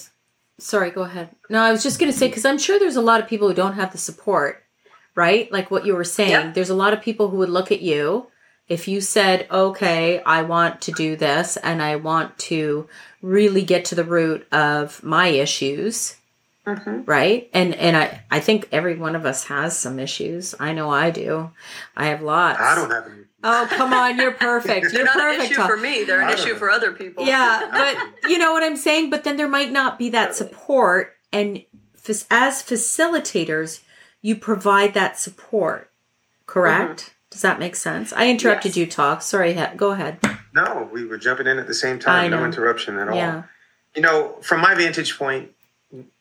[0.59, 1.28] sorry, go ahead.
[1.51, 3.49] No, I was just going to say because I'm sure there's a lot of people
[3.49, 4.64] who don't have the support,
[5.14, 5.53] right?
[5.53, 6.30] Like what you were saying.
[6.30, 6.53] Yeah.
[6.53, 8.28] There's a lot of people who would look at you
[8.69, 12.89] if you said, "Okay, I want to do this and I want to
[13.23, 16.17] really get to the root of my issues."
[16.67, 17.03] Mm-hmm.
[17.05, 17.51] Right.
[17.53, 20.55] And and I, I think every one of us has some issues.
[20.59, 21.51] I know I do.
[21.95, 22.61] I have lots.
[22.61, 23.25] I don't have any.
[23.43, 24.93] Oh come on, you're perfect.
[24.95, 26.05] You're not perfect, an issue for me.
[26.05, 26.59] They're an issue know.
[26.59, 27.27] for other people.
[27.27, 29.11] Yeah, but you know what I'm saying.
[29.11, 31.62] But then there might not be that support, and
[32.31, 33.83] as facilitators,
[34.23, 35.91] you provide that support.
[36.47, 37.01] Correct?
[37.01, 37.14] Mm-hmm.
[37.35, 38.12] Does that make sense?
[38.12, 38.76] I interrupted yes.
[38.76, 38.87] you.
[38.87, 39.20] Talk.
[39.20, 39.59] Sorry.
[39.76, 40.20] Go ahead.
[40.55, 42.30] No, we were jumping in at the same time.
[42.30, 43.16] No interruption at all.
[43.16, 43.43] Yeah.
[43.97, 45.51] You know, from my vantage point,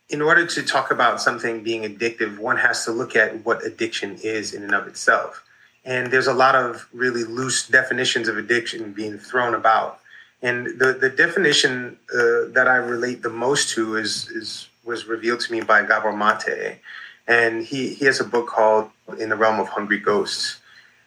[0.09, 4.18] in order to talk about something being addictive, one has to look at what addiction
[4.24, 5.43] is in and of itself.
[5.86, 9.99] And there's a lot of really loose definitions of addiction being thrown about.
[10.41, 15.41] And the, the definition uh, that I relate the most to is, is was revealed
[15.41, 16.80] to me by Gabor Mate.
[17.28, 18.89] And he, he has a book called
[19.20, 20.57] In the Realm of Hungry Ghosts.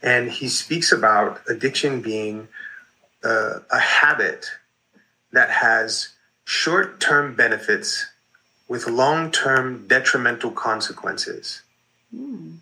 [0.03, 2.49] And he speaks about addiction being
[3.25, 4.47] uh, a habit
[5.33, 6.11] that has
[6.45, 8.07] short term benefits
[8.69, 11.63] with long term detrimental consequences.
[12.15, 12.59] Mm.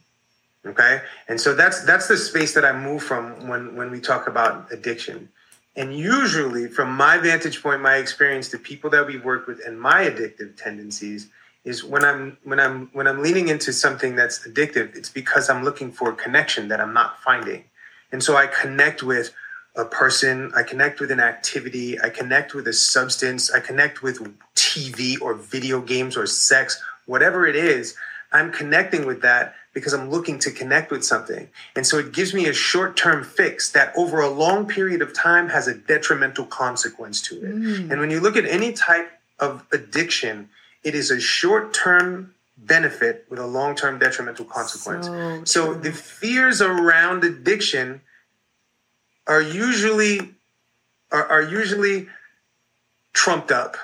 [0.67, 4.27] Okay, and so that's that's the space that I move from when when we talk
[4.27, 5.29] about addiction.
[5.77, 9.79] And usually, from my vantage point, my experience, the people that we work with, and
[9.79, 11.29] my addictive tendencies
[11.65, 15.65] is when I'm when I'm when I'm leaning into something that's addictive, it's because I'm
[15.65, 17.65] looking for a connection that I'm not finding,
[18.13, 19.33] and so I connect with
[19.77, 24.21] a person, I connect with an activity, I connect with a substance, I connect with
[24.55, 27.97] TV or video games or sex, whatever it is,
[28.33, 31.49] I'm connecting with that because I'm looking to connect with something.
[31.75, 35.13] And so it gives me a short term fix that over a long period of
[35.15, 37.55] time has a detrimental consequence to it.
[37.55, 37.91] Mm.
[37.91, 40.49] And when you look at any type of addiction,
[40.85, 45.07] it is a short term benefit with a long term detrimental consequence.
[45.07, 48.03] So, so the fears around addiction
[49.27, 50.21] are usually
[51.11, 52.09] are, are usually
[53.13, 53.77] trumped up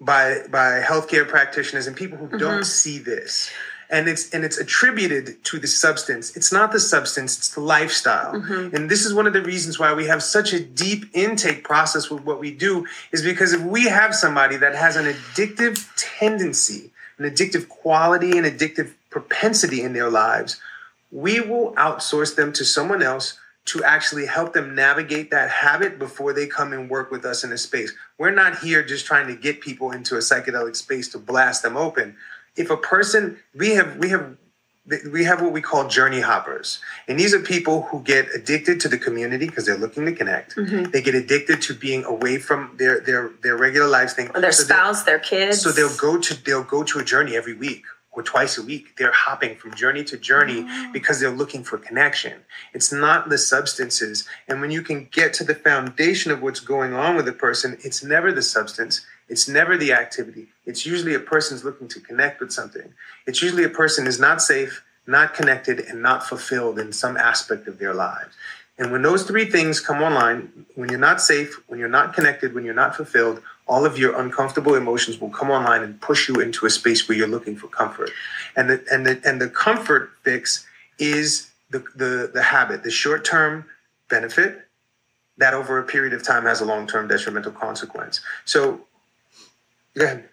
[0.00, 2.38] by by healthcare practitioners and people who mm-hmm.
[2.38, 3.50] don't see this
[3.94, 8.34] and it's and it's attributed to the substance it's not the substance it's the lifestyle
[8.34, 8.74] mm-hmm.
[8.74, 12.10] and this is one of the reasons why we have such a deep intake process
[12.10, 16.90] with what we do is because if we have somebody that has an addictive tendency
[17.18, 20.60] an addictive quality an addictive propensity in their lives
[21.12, 26.32] we will outsource them to someone else to actually help them navigate that habit before
[26.34, 27.94] they come and work with us in a space.
[28.18, 31.74] We're not here just trying to get people into a psychedelic space to blast them
[31.74, 32.14] open.
[32.56, 34.36] If a person, we have, we have,
[35.10, 36.80] we have what we call journey hoppers.
[37.08, 40.56] And these are people who get addicted to the community because they're looking to connect.
[40.56, 40.90] Mm-hmm.
[40.90, 44.30] They get addicted to being away from their their their regular lives thing.
[44.34, 45.62] Their so spouse, their kids.
[45.62, 47.84] So they'll go to they'll go to a journey every week
[48.16, 48.96] or twice a week.
[48.96, 50.90] They're hopping from journey to journey oh.
[50.92, 52.40] because they're looking for connection.
[52.72, 54.26] It's not the substances.
[54.48, 57.78] And when you can get to the foundation of what's going on with a person,
[57.84, 59.04] it's never the substance.
[59.28, 60.48] It's never the activity.
[60.66, 62.92] It's usually a person's looking to connect with something.
[63.26, 67.68] It's usually a person is not safe, not connected, and not fulfilled in some aspect
[67.68, 68.34] of their lives.
[68.78, 72.54] And when those three things come online, when you're not safe, when you're not connected,
[72.54, 76.40] when you're not fulfilled, all of your uncomfortable emotions will come online and push you
[76.40, 78.10] into a space where you're looking for comfort.
[78.56, 80.66] And the and the and the comfort fix
[80.98, 83.66] is the the, the habit, the short-term
[84.08, 84.66] benefit
[85.38, 88.20] that over a period of time has a long-term detrimental consequence.
[88.44, 88.80] So,
[89.96, 90.28] go ahead.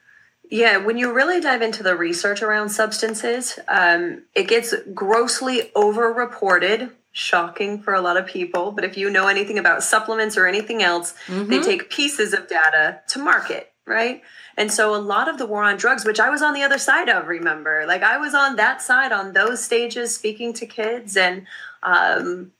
[0.51, 6.91] Yeah, when you really dive into the research around substances, um, it gets grossly overreported.
[7.13, 10.83] Shocking for a lot of people, but if you know anything about supplements or anything
[10.83, 11.49] else, mm-hmm.
[11.49, 14.21] they take pieces of data to market, right?
[14.57, 16.77] And so a lot of the war on drugs, which I was on the other
[16.77, 21.17] side of, remember, like I was on that side on those stages, speaking to kids
[21.17, 21.47] and
[21.83, 22.51] um,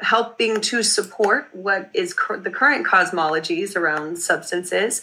[0.00, 5.02] helping to support what is the current cosmologies around substances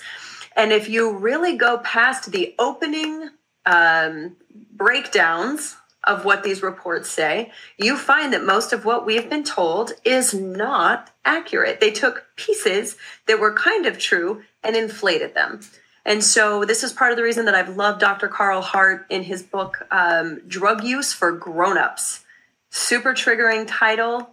[0.57, 3.29] and if you really go past the opening
[3.67, 4.35] um,
[4.71, 9.93] breakdowns of what these reports say, you find that most of what we've been told
[10.03, 11.79] is not accurate.
[11.79, 12.97] They took pieces
[13.27, 15.61] that were kind of true and inflated them.
[16.03, 18.29] And so, this is part of the reason that I've loved Dr.
[18.29, 22.23] Carl Hart in his book, um, Drug Use for Grown-Ups.
[22.69, 24.29] Super triggering title.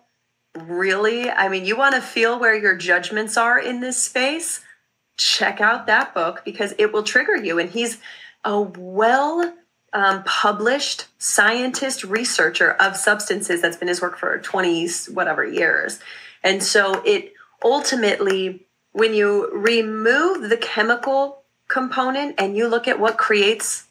[0.57, 1.29] Really?
[1.29, 4.61] I mean, you want to feel where your judgments are in this space?
[5.17, 7.59] Check out that book because it will trigger you.
[7.59, 7.99] And he's
[8.45, 9.55] a well
[9.93, 16.01] um, published scientist researcher of substances that's been his work for 20 whatever years.
[16.43, 23.17] And so it ultimately, when you remove the chemical component and you look at what
[23.17, 23.87] creates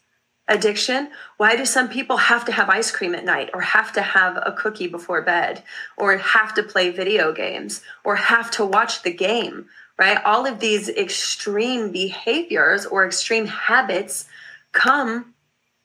[0.50, 4.02] addiction why do some people have to have ice cream at night or have to
[4.02, 5.64] have a cookie before bed
[5.98, 9.66] or have to play video games or have to watch the game
[9.98, 10.24] right?
[10.26, 14.26] All of these extreme behaviors or extreme habits
[14.72, 15.34] come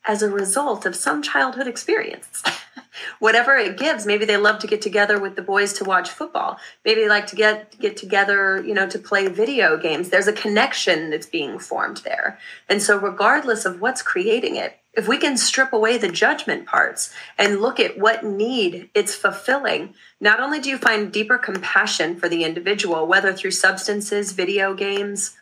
[0.06, 2.42] as a result of some childhood experience.
[3.20, 6.58] Whatever it gives, maybe they love to get together with the boys to watch football.
[6.84, 10.08] Maybe they like to get get together, you know, to play video games.
[10.08, 12.38] There's a connection that's being formed there.
[12.68, 17.14] And so regardless of what's creating it, if we can strip away the judgment parts
[17.38, 22.28] and look at what need it's fulfilling, not only do you find deeper compassion for
[22.28, 25.36] the individual, whether through substances, video games,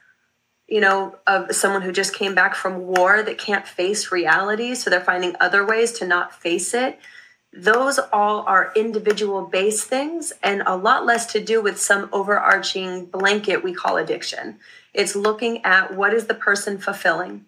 [0.69, 4.91] you know, of someone who just came back from war that can't face reality, so
[4.91, 6.99] they're finding other ways to not face it.
[7.51, 13.07] Those all are individual based things and a lot less to do with some overarching
[13.07, 14.59] blanket we call addiction.
[14.93, 17.47] It's looking at what is the person fulfilling?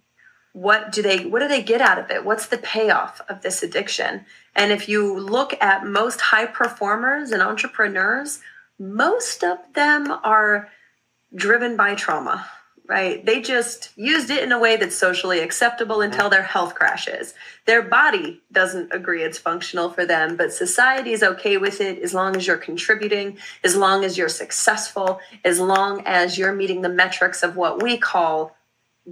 [0.53, 2.25] What do they what do they get out of it?
[2.25, 4.25] What's the payoff of this addiction?
[4.55, 8.41] And if you look at most high performers and entrepreneurs
[8.81, 10.69] most of them are
[11.35, 12.49] driven by trauma
[12.89, 13.25] right?
[13.25, 16.31] They just used it in a way that's socially acceptable until mm-hmm.
[16.31, 17.35] their health crashes.
[17.67, 22.15] Their body doesn't agree it's functional for them but society is okay with it as
[22.15, 26.89] long as you're contributing as long as you're successful as long as you're meeting the
[26.89, 28.57] metrics of what we call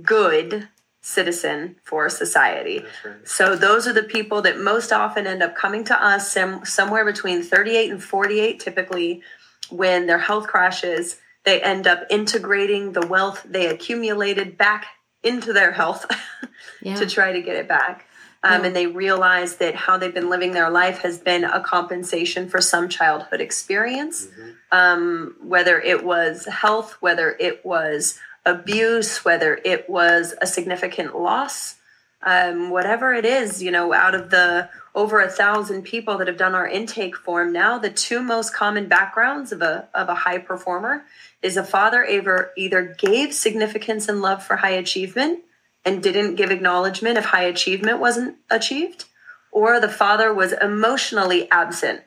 [0.02, 0.68] good
[1.06, 2.84] citizen for society.
[3.04, 3.28] Right.
[3.28, 7.04] So those are the people that most often end up coming to us some, somewhere
[7.04, 9.22] between 38 and 48 typically
[9.70, 14.86] when their health crashes they end up integrating the wealth they accumulated back
[15.22, 16.06] into their health
[16.82, 16.96] yeah.
[16.96, 18.08] to try to get it back.
[18.42, 18.66] Um, yeah.
[18.66, 22.60] And they realize that how they've been living their life has been a compensation for
[22.60, 24.50] some childhood experience, mm-hmm.
[24.72, 31.74] um, whether it was health, whether it was abuse, whether it was a significant loss,
[32.22, 36.38] um, whatever it is, you know, out of the over a thousand people that have
[36.38, 40.38] done our intake form now, the two most common backgrounds of a of a high
[40.38, 41.04] performer
[41.42, 45.40] is a father either either gave significance and love for high achievement
[45.84, 49.04] and didn't give acknowledgement if high achievement wasn't achieved,
[49.52, 52.00] or the father was emotionally absent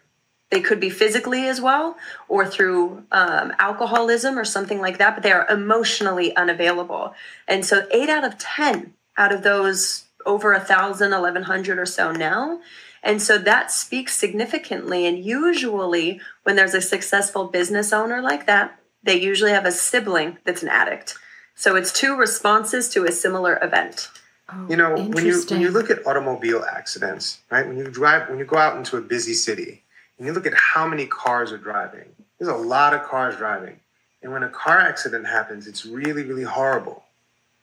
[0.50, 1.98] they could be physically as well
[2.28, 7.14] or through um, alcoholism or something like that, but they are emotionally unavailable.
[7.48, 12.12] And so, eight out of 10 out of those over a thousand, 1100 or so
[12.12, 12.60] now.
[13.02, 15.06] And so that speaks significantly.
[15.06, 20.38] And usually, when there's a successful business owner like that, they usually have a sibling
[20.44, 21.16] that's an addict.
[21.56, 24.10] So it's two responses to a similar event.
[24.52, 27.68] Oh, you know, when you when you look at automobile accidents, right?
[27.68, 29.84] When you drive, when you go out into a busy city,
[30.20, 32.06] and you look at how many cars are driving,
[32.38, 33.80] there's a lot of cars driving.
[34.22, 37.04] And when a car accident happens, it's really, really horrible.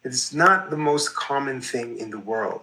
[0.03, 2.63] It's not the most common thing in the world.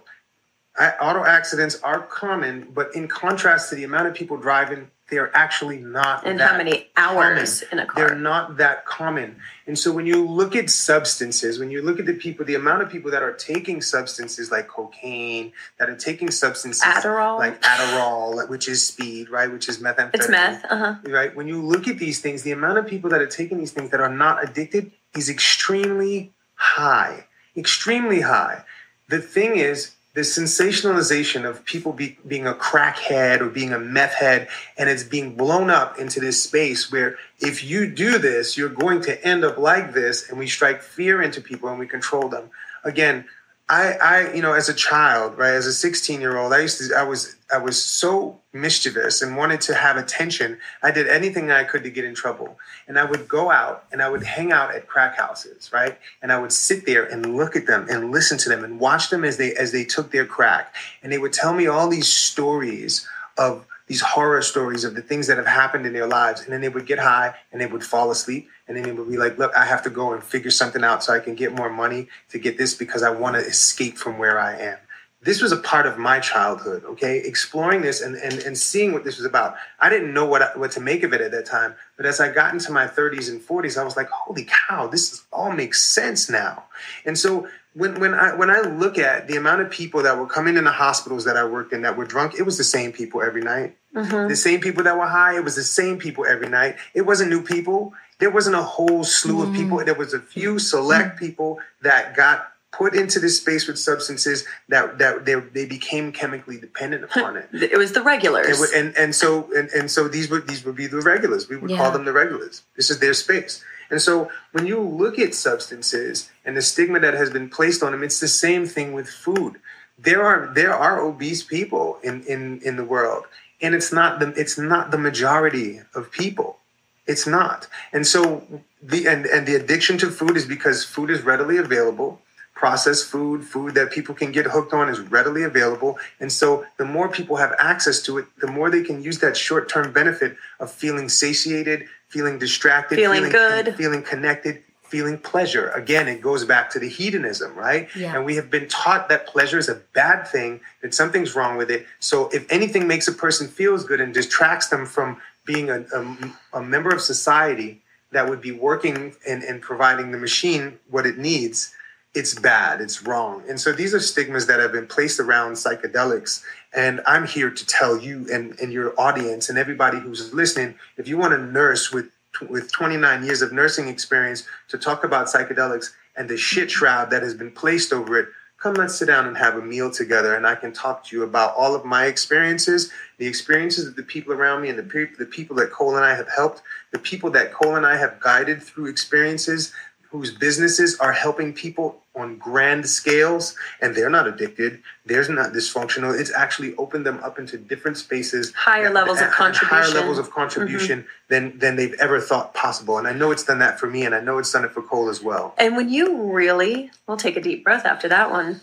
[0.78, 5.78] auto accidents are common, but in contrast to the amount of people driving they're actually
[5.78, 7.72] not and how many hours common.
[7.72, 8.08] in a car.
[8.08, 9.36] they're not that common.
[9.66, 12.82] And so when you look at substances when you look at the people the amount
[12.82, 17.38] of people that are taking substances like cocaine that are taking substances adderall?
[17.38, 20.14] like adderall which is speed right which is methamphetamine.
[20.14, 20.96] It's meth uh-huh.
[21.06, 21.34] right?
[21.34, 23.90] When you look at these things the amount of people that are taking these things
[23.90, 27.26] that are not addicted is extremely high.
[27.56, 28.64] Extremely high.
[29.08, 34.14] The thing is the sensationalization of people be, being a crackhead or being a meth
[34.14, 34.48] head,
[34.78, 39.00] and it's being blown up into this space where if you do this, you're going
[39.02, 42.48] to end up like this, and we strike fear into people and we control them.
[42.84, 43.24] Again,
[43.68, 46.78] I, I, you know, as a child, right, as a 16 year old, I used
[46.78, 50.58] to, I was, I was so mischievous and wanted to have attention.
[50.82, 52.58] I did anything I could to get in trouble.
[52.88, 55.96] And I would go out and I would hang out at crack houses, right?
[56.20, 59.08] And I would sit there and look at them and listen to them and watch
[59.08, 60.74] them as they, as they took their crack.
[61.00, 63.06] And they would tell me all these stories
[63.38, 66.40] of these horror stories of the things that have happened in their lives.
[66.40, 68.48] And then they would get high and they would fall asleep.
[68.66, 71.04] And then they would be like, look, I have to go and figure something out
[71.04, 74.18] so I can get more money to get this because I want to escape from
[74.18, 74.78] where I am.
[75.24, 77.18] This was a part of my childhood, okay?
[77.18, 79.56] Exploring this and, and, and seeing what this was about.
[79.80, 81.74] I didn't know what, what to make of it at that time.
[81.96, 85.24] But as I got into my 30s and 40s, I was like, holy cow, this
[85.32, 86.64] all makes sense now.
[87.06, 90.26] And so when when I when I look at the amount of people that were
[90.26, 92.92] coming in the hospitals that I worked in that were drunk, it was the same
[92.92, 93.76] people every night.
[93.94, 94.28] Mm-hmm.
[94.28, 96.76] The same people that were high, it was the same people every night.
[96.94, 97.92] It wasn't new people.
[98.20, 99.50] There wasn't a whole slew mm-hmm.
[99.50, 99.84] of people.
[99.84, 101.26] There was a few select mm-hmm.
[101.26, 106.58] people that got put into this space with substances that that they, they became chemically
[106.58, 107.20] dependent hmm.
[107.20, 107.48] upon it.
[107.52, 108.72] it was the regulars.
[108.72, 111.48] And and so and, and so these would these would be the regulars.
[111.48, 111.76] We would yeah.
[111.76, 112.62] call them the regulars.
[112.76, 113.62] This is their space.
[113.90, 117.92] And so when you look at substances and the stigma that has been placed on
[117.92, 119.60] them, it's the same thing with food.
[119.98, 123.24] There are there are obese people in, in, in the world.
[123.60, 126.58] And it's not the it's not the majority of people.
[127.06, 127.68] It's not.
[127.92, 128.46] And so
[128.82, 132.20] the and, and the addiction to food is because food is readily available.
[132.54, 135.98] Processed food, food that people can get hooked on is readily available.
[136.20, 139.36] And so the more people have access to it, the more they can use that
[139.36, 145.70] short-term benefit of feeling satiated, feeling distracted, feeling, feeling good, feeling connected, feeling pleasure.
[145.70, 147.88] Again, it goes back to the hedonism, right?
[147.96, 148.14] Yeah.
[148.14, 151.70] And we have been taught that pleasure is a bad thing, that something's wrong with
[151.70, 151.86] it.
[151.98, 156.58] So if anything makes a person feels good and distracts them from being a, a,
[156.58, 157.82] a member of society
[158.12, 161.74] that would be working and, and providing the machine what it needs,
[162.14, 163.42] it's bad, it's wrong.
[163.48, 166.42] And so these are stigmas that have been placed around psychedelics.
[166.72, 171.08] And I'm here to tell you and, and your audience and everybody who's listening, if
[171.08, 172.10] you want to nurse with
[172.48, 177.22] with 29 years of nursing experience to talk about psychedelics and the shit shroud that
[177.22, 180.46] has been placed over it, come let's sit down and have a meal together and
[180.46, 184.32] I can talk to you about all of my experiences, the experiences of the people
[184.32, 187.52] around me and the, the people that Cole and I have helped, the people that
[187.52, 189.72] Cole and I have guided through experiences
[190.14, 194.80] whose businesses are helping people on grand scales and they're not addicted.
[195.04, 196.16] They're not dysfunctional.
[196.16, 198.54] It's actually opened them up into different spaces.
[198.54, 201.08] Higher levels of contribution higher levels of contribution mm-hmm.
[201.30, 202.96] than than they've ever thought possible.
[202.96, 204.82] And i know it's done that for me and i know it's done it for
[204.82, 205.52] cole as well.
[205.58, 208.60] And when you really we'll take a deep breath after that one.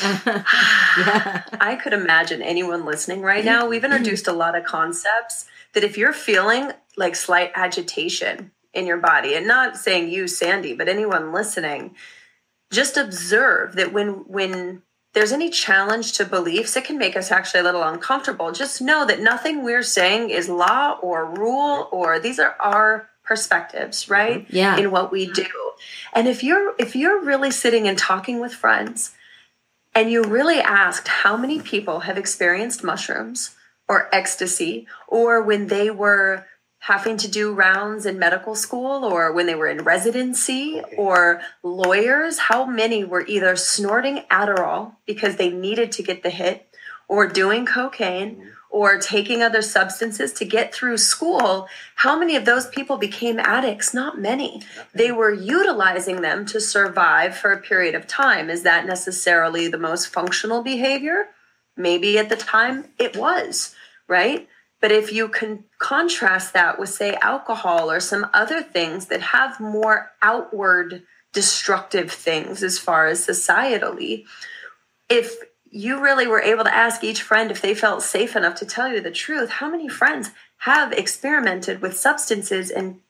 [0.00, 0.44] Yeah.
[1.60, 3.66] i could imagine anyone listening right now.
[3.66, 8.98] We've introduced a lot of concepts that if you're feeling like slight agitation in your
[8.98, 11.94] body and not saying you sandy but anyone listening
[12.70, 14.82] just observe that when when
[15.16, 18.52] there's any challenge to beliefs it can make us actually a little uncomfortable.
[18.52, 24.04] Just know that nothing we're saying is law or rule or these are our perspectives
[24.04, 24.12] mm-hmm.
[24.12, 24.46] right?
[24.50, 24.76] Yeah.
[24.76, 25.46] In what we do.
[26.12, 29.14] And if you're if you're really sitting and talking with friends
[29.94, 33.54] and you really asked how many people have experienced mushrooms
[33.88, 36.44] or ecstasy or when they were
[36.78, 42.38] having to do rounds in medical school or when they were in residency or lawyers,
[42.38, 46.68] how many were either snorting Adderall because they needed to get the hit
[47.08, 48.48] or doing cocaine mm-hmm.
[48.70, 51.66] or taking other substances to get through school?
[51.96, 53.92] How many of those people became addicts?
[53.92, 54.62] Not many.
[54.94, 58.48] They were utilizing them to survive for a period of time.
[58.48, 61.28] Is that necessarily the most functional behavior?
[61.76, 63.74] Maybe at the time it was,
[64.06, 64.48] right?
[64.80, 69.58] But if you can contrast that with, say, alcohol or some other things that have
[69.58, 71.02] more outward
[71.32, 74.24] destructive things as far as societally,
[75.08, 75.36] if
[75.70, 78.88] you really were able to ask each friend if they felt safe enough to tell
[78.88, 83.00] you the truth, how many friends have experimented with substances and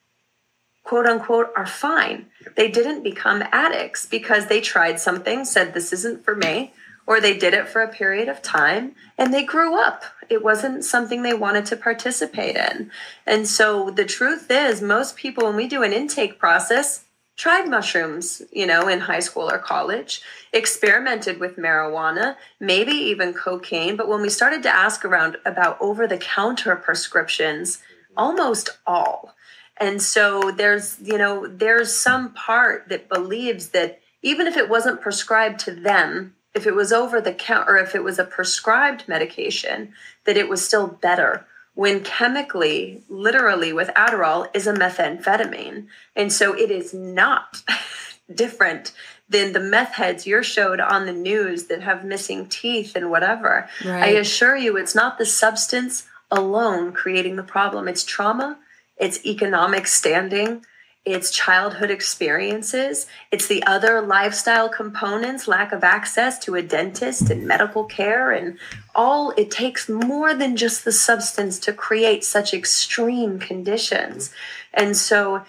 [0.83, 2.27] quote unquote are fine?
[2.57, 6.73] They didn't become addicts because they tried something, said, This isn't for me
[7.07, 10.05] or they did it for a period of time and they grew up.
[10.29, 12.91] It wasn't something they wanted to participate in.
[13.27, 17.05] And so the truth is, most people, when we do an intake process,
[17.37, 20.23] tried mushrooms, you know, in high school or college,
[20.53, 23.97] experimented with marijuana, maybe even cocaine.
[23.97, 27.83] But when we started to ask around about over the counter prescriptions,
[28.17, 29.35] almost all.
[29.79, 35.03] And so there's, you know, there's some part that believes that even if it wasn't
[35.03, 39.07] prescribed to them, if it was over the counter or if it was a prescribed
[39.07, 39.93] medication,
[40.25, 45.87] that it was still better when chemically, literally with Adderall, is a methamphetamine.
[46.17, 47.63] And so it is not
[48.35, 48.93] different
[49.29, 53.69] than the meth heads you're showed on the news that have missing teeth and whatever.
[53.85, 54.05] Right.
[54.05, 58.59] I assure you, it's not the substance alone creating the problem, it's trauma,
[58.97, 60.65] it's economic standing
[61.07, 67.47] it's childhood experiences, it's the other lifestyle components, lack of access to a dentist and
[67.47, 68.59] medical care, and
[68.93, 74.33] all it takes more than just the substance to create such extreme conditions.
[74.75, 75.45] And so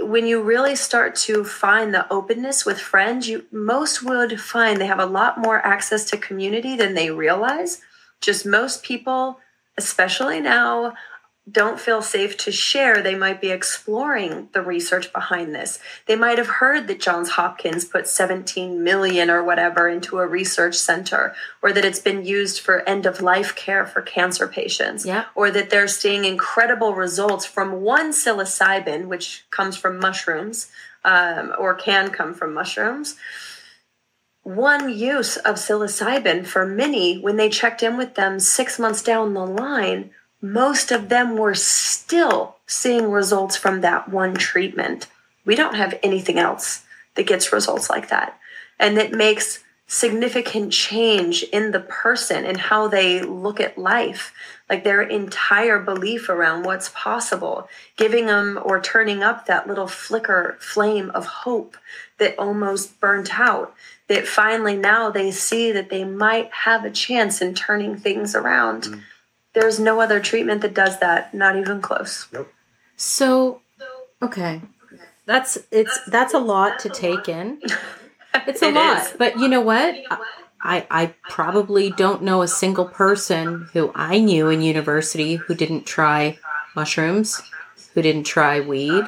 [0.00, 4.86] when you really start to find the openness with friends, you most would find they
[4.86, 7.82] have a lot more access to community than they realize.
[8.22, 9.38] Just most people,
[9.76, 10.94] especially now,
[11.50, 15.78] don't feel safe to share, they might be exploring the research behind this.
[16.06, 20.76] They might have heard that Johns Hopkins put 17 million or whatever into a research
[20.76, 25.26] center, or that it's been used for end of life care for cancer patients, yeah.
[25.34, 30.68] or that they're seeing incredible results from one psilocybin, which comes from mushrooms
[31.04, 33.16] um, or can come from mushrooms.
[34.42, 39.34] One use of psilocybin for many, when they checked in with them six months down
[39.34, 45.08] the line, most of them were still seeing results from that one treatment.
[45.44, 46.84] We don't have anything else
[47.14, 48.38] that gets results like that.
[48.78, 54.34] And it makes significant change in the person and how they look at life,
[54.68, 57.66] like their entire belief around what's possible,
[57.96, 61.76] giving them or turning up that little flicker flame of hope
[62.18, 63.74] that almost burnt out.
[64.08, 68.84] That finally now they see that they might have a chance in turning things around.
[68.84, 69.02] Mm
[69.54, 72.26] there's no other treatment that does that, not even close.
[72.32, 72.52] Nope.
[72.96, 73.60] So,
[74.22, 74.60] okay.
[75.26, 77.60] That's it's that's a lot to take in.
[78.46, 79.02] It's a it lot.
[79.02, 79.14] Is.
[79.18, 79.96] But you know what?
[80.62, 85.86] I I probably don't know a single person who I knew in university who didn't
[85.86, 86.38] try
[86.76, 87.42] mushrooms,
[87.94, 89.04] who didn't try weed.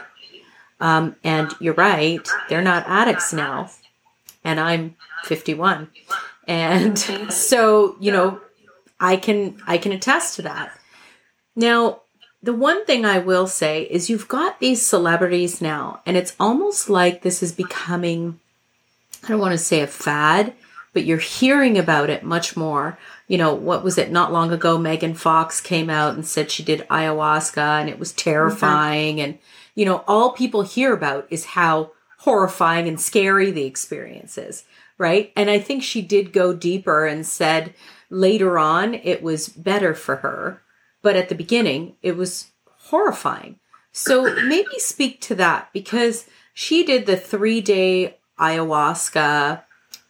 [0.80, 3.70] Um, and you're right, they're not addicts now.
[4.42, 5.88] And I'm 51.
[6.48, 6.98] And
[7.30, 8.40] so, you know,
[9.00, 10.78] I can I can attest to that.
[11.56, 12.02] Now,
[12.42, 16.88] the one thing I will say is you've got these celebrities now, and it's almost
[16.88, 18.38] like this is becoming
[19.24, 20.54] I don't want to say a fad,
[20.92, 22.98] but you're hearing about it much more.
[23.28, 24.78] You know, what was it not long ago?
[24.78, 29.16] Megan Fox came out and said she did ayahuasca and it was terrifying.
[29.16, 29.24] Mm-hmm.
[29.24, 29.38] And,
[29.74, 34.64] you know, all people hear about is how horrifying and scary the experience is,
[34.98, 35.32] right?
[35.36, 37.74] And I think she did go deeper and said,
[38.10, 40.62] Later on, it was better for her,
[41.00, 43.58] but at the beginning, it was horrifying.
[43.92, 49.62] So maybe speak to that because she did the three day ayahuasca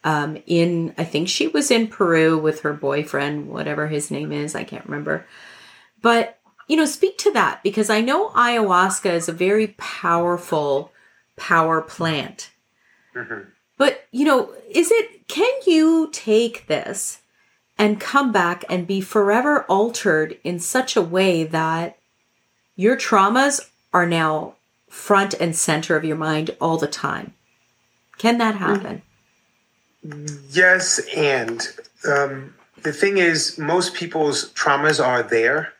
[0.03, 4.55] um, in, I think she was in Peru with her boyfriend, whatever his name is,
[4.55, 5.25] I can't remember.
[6.01, 10.91] But, you know, speak to that because I know ayahuasca is a very powerful
[11.35, 12.49] power plant.
[13.15, 13.49] Mm-hmm.
[13.77, 17.20] But, you know, is it, can you take this
[17.81, 21.97] and come back and be forever altered in such a way that
[22.75, 24.53] your traumas are now
[24.87, 27.33] front and center of your mind all the time.
[28.19, 29.01] Can that happen?
[30.51, 31.67] Yes, and
[32.07, 32.53] um,
[32.83, 35.73] the thing is, most people's traumas are there,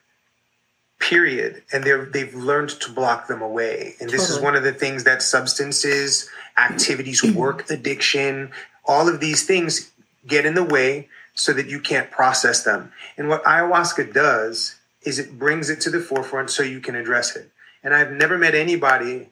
[0.98, 3.94] period, and they're they've learned to block them away.
[4.00, 4.40] And this totally.
[4.40, 6.28] is one of the things that substances,
[6.58, 8.50] activities, work addiction,
[8.86, 9.92] all of these things
[10.26, 12.92] get in the way so that you can't process them.
[13.18, 17.36] And what ayahuasca does is it brings it to the forefront so you can address
[17.36, 17.50] it.
[17.84, 19.30] And I've never met anybody,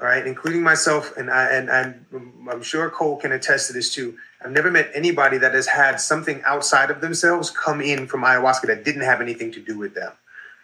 [0.00, 3.94] all right, including myself, and I and I'm I'm sure Cole can attest to this
[3.94, 4.18] too.
[4.44, 8.66] I've never met anybody that has had something outside of themselves come in from ayahuasca
[8.66, 10.12] that didn't have anything to do with them.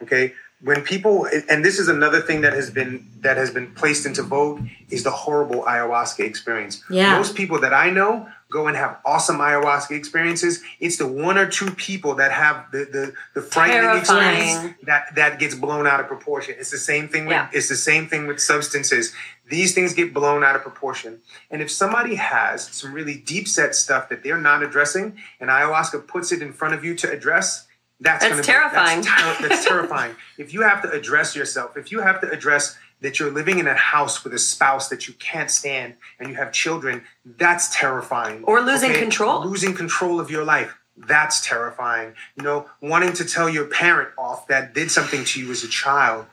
[0.02, 4.04] Okay, when people and this is another thing that has been that has been placed
[4.06, 6.82] into vogue is the horrible ayahuasca experience.
[6.90, 7.16] Yeah.
[7.16, 10.62] Most people that I know go and have awesome ayahuasca experiences.
[10.80, 14.36] It's the one or two people that have the the, the frightening Terrifying.
[14.36, 16.56] experience that that gets blown out of proportion.
[16.58, 17.50] It's the same thing with yeah.
[17.52, 19.14] it's the same thing with substances.
[19.48, 21.20] These things get blown out of proportion.
[21.50, 26.06] And if somebody has some really deep set stuff that they're not addressing, and ayahuasca
[26.06, 27.66] puts it in front of you to address,
[28.00, 29.00] that's, that's terrifying.
[29.00, 30.14] Be, that's, that's terrifying.
[30.38, 33.66] If you have to address yourself, if you have to address that you're living in
[33.66, 38.42] a house with a spouse that you can't stand and you have children, that's terrifying.
[38.44, 39.00] Or losing okay?
[39.00, 39.46] control.
[39.46, 40.76] Losing control of your life.
[40.96, 42.14] That's terrifying.
[42.36, 45.68] You know, wanting to tell your parent off that did something to you as a
[45.68, 46.26] child.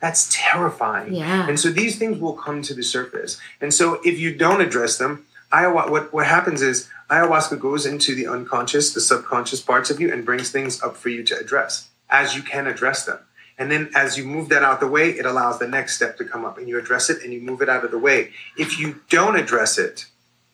[0.00, 1.14] That's terrifying.
[1.14, 1.48] Yeah.
[1.48, 3.40] And so these things will come to the surface.
[3.60, 8.14] And so if you don't address them, ayahuasca, what, what happens is ayahuasca goes into
[8.14, 11.88] the unconscious, the subconscious parts of you and brings things up for you to address
[12.10, 13.18] as you can address them.
[13.58, 16.24] And then as you move that out the way, it allows the next step to
[16.24, 18.30] come up and you address it and you move it out of the way.
[18.56, 20.06] If you don't address it,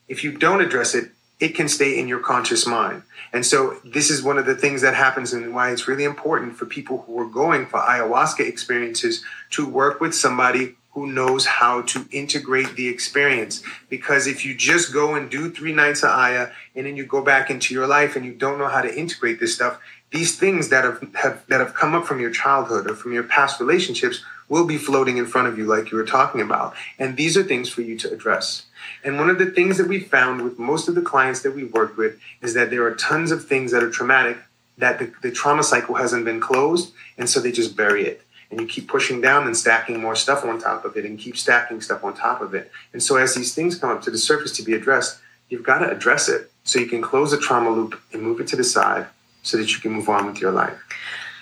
[0.09, 3.03] if you don't address it, it can stay in your conscious mind.
[3.33, 6.57] And so this is one of the things that happens and why it's really important
[6.57, 11.83] for people who are going for ayahuasca experiences to work with somebody who knows how
[11.83, 13.63] to integrate the experience.
[13.89, 17.23] Because if you just go and do three nights of Aya and then you go
[17.23, 19.79] back into your life and you don't know how to integrate this stuff,
[20.11, 23.25] these things that have, have that have come up from your childhood or from your
[23.25, 26.75] past relationships will be floating in front of you like you were talking about.
[26.99, 28.65] And these are things for you to address.
[29.05, 31.65] And one of the things that we found with most of the clients that we
[31.65, 34.39] work with is that there are tons of things that are traumatic
[34.79, 36.93] that the, the trauma cycle hasn't been closed.
[37.19, 40.45] And so they just bury it and you keep pushing down and stacking more stuff
[40.45, 42.71] on top of it and keep stacking stuff on top of it.
[42.95, 45.81] And so as these things come up to the surface to be addressed, you've got
[45.81, 48.65] to address it so you can close the trauma loop and move it to the
[48.65, 49.07] side
[49.49, 50.79] so that you can move on with your life.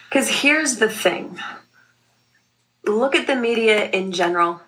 [0.08, 1.38] Because here's the thing
[2.84, 4.60] look at the media in general.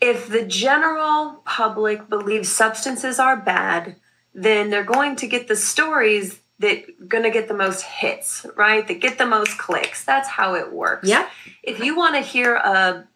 [0.00, 3.96] If the general public believes substances are bad,
[4.34, 8.46] then they're going to get the stories that are going to get the most hits,
[8.56, 8.86] right?
[8.86, 10.04] That get the most clicks.
[10.04, 11.08] That's how it works.
[11.08, 11.28] Yeah.
[11.62, 13.06] If you want to hear a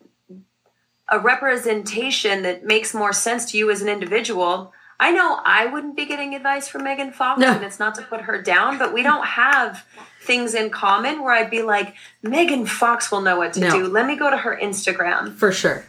[1.09, 5.97] a representation that makes more sense to you as an individual, I know I wouldn't
[5.97, 7.53] be getting advice from Megan Fox, no.
[7.53, 9.85] and it's not to put her down, but we don't have
[10.23, 13.71] things in common where I'd be like, Megan Fox will know what to no.
[13.71, 13.87] do.
[13.87, 15.35] Let me go to her Instagram.
[15.35, 15.85] For sure.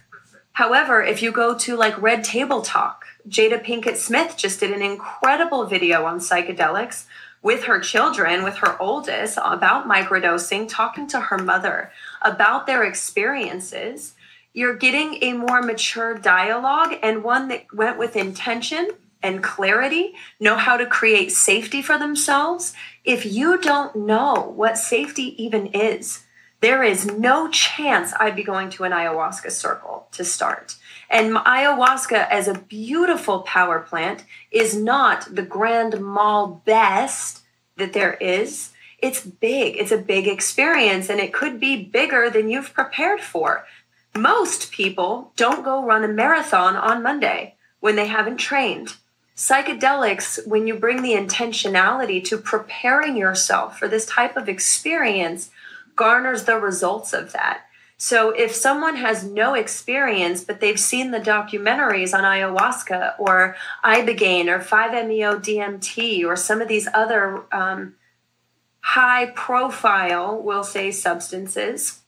[0.54, 4.82] However, if you go to like Red Table Talk, Jada Pinkett Smith just did an
[4.82, 7.06] incredible video on psychedelics
[7.42, 11.92] with her children, with her oldest, about microdosing, talking to her mother
[12.22, 14.16] about their experiences.
[14.58, 18.90] You're getting a more mature dialogue and one that went with intention
[19.22, 22.74] and clarity, know how to create safety for themselves.
[23.04, 26.24] If you don't know what safety even is,
[26.62, 30.76] there is no chance I'd be going to an ayahuasca circle to start.
[31.08, 37.44] And ayahuasca, as a beautiful power plant, is not the grand mal best
[37.76, 38.72] that there is.
[38.98, 43.68] It's big, it's a big experience, and it could be bigger than you've prepared for.
[44.22, 48.96] Most people don't go run a marathon on Monday when they haven't trained.
[49.36, 55.52] Psychedelics, when you bring the intentionality to preparing yourself for this type of experience,
[55.96, 57.62] garners the results of that.
[57.98, 64.48] So if someone has no experience, but they've seen the documentaries on ayahuasca or ibogaine
[64.48, 67.96] or 5-MeO DMT or some of these other um,
[68.82, 72.02] high profile, we'll say, substances,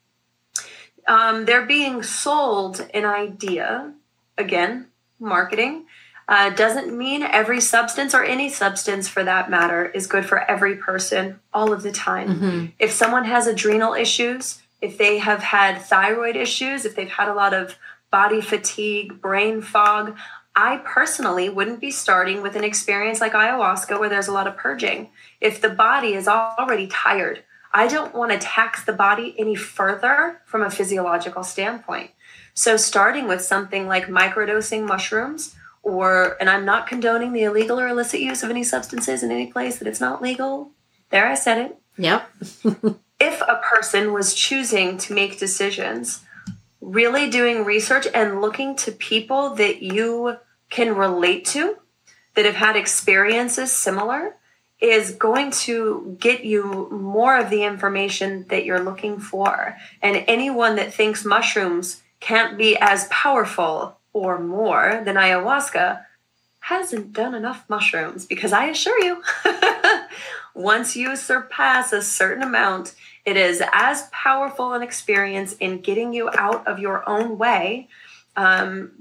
[1.09, 3.91] um, they're being sold an idea.
[4.37, 4.87] Again,
[5.19, 5.85] marketing.
[6.29, 10.75] Uh, doesn't mean every substance or any substance for that matter is good for every
[10.75, 12.29] person all of the time.
[12.29, 12.65] Mm-hmm.
[12.77, 17.33] If someone has adrenal issues, if they have had thyroid issues, if they've had a
[17.33, 17.75] lot of
[18.11, 20.15] body fatigue, brain fog,
[20.55, 24.55] I personally wouldn't be starting with an experience like ayahuasca where there's a lot of
[24.55, 25.09] purging.
[25.41, 30.41] If the body is already tired, I don't want to tax the body any further
[30.45, 32.11] from a physiological standpoint.
[32.53, 37.87] So, starting with something like microdosing mushrooms, or, and I'm not condoning the illegal or
[37.87, 40.71] illicit use of any substances in any place that it's not legal.
[41.09, 41.77] There, I said it.
[41.97, 42.29] Yep.
[43.19, 46.23] if a person was choosing to make decisions,
[46.81, 50.37] really doing research and looking to people that you
[50.69, 51.77] can relate to,
[52.35, 54.35] that have had experiences similar,
[54.79, 59.77] is going to get you more of the information that you're looking for.
[60.01, 66.03] And anyone that thinks mushrooms can't be as powerful or more than ayahuasca
[66.61, 69.23] hasn't done enough mushrooms because I assure you,
[70.53, 76.29] once you surpass a certain amount, it is as powerful an experience in getting you
[76.37, 77.87] out of your own way.
[78.35, 78.91] Um,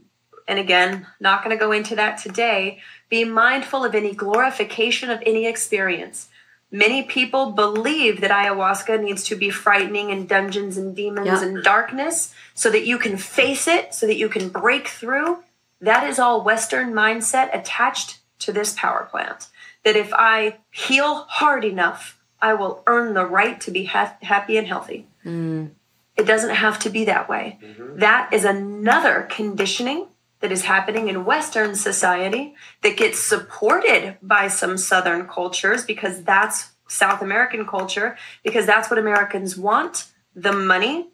[0.46, 2.80] and again, not going to go into that today.
[3.08, 6.28] Be mindful of any glorification of any experience.
[6.70, 11.42] Many people believe that ayahuasca needs to be frightening and dungeons and demons yep.
[11.42, 15.38] and darkness so that you can face it, so that you can break through.
[15.80, 19.48] That is all Western mindset attached to this power plant.
[19.84, 24.58] That if I heal hard enough, I will earn the right to be ha- happy
[24.58, 25.06] and healthy.
[25.24, 25.70] Mm.
[26.16, 27.58] It doesn't have to be that way.
[27.62, 28.00] Mm-hmm.
[28.00, 30.08] That is another conditioning
[30.40, 36.70] that is happening in Western society that gets supported by some Southern cultures because that's
[36.88, 41.08] South American culture, because that's what Americans want the money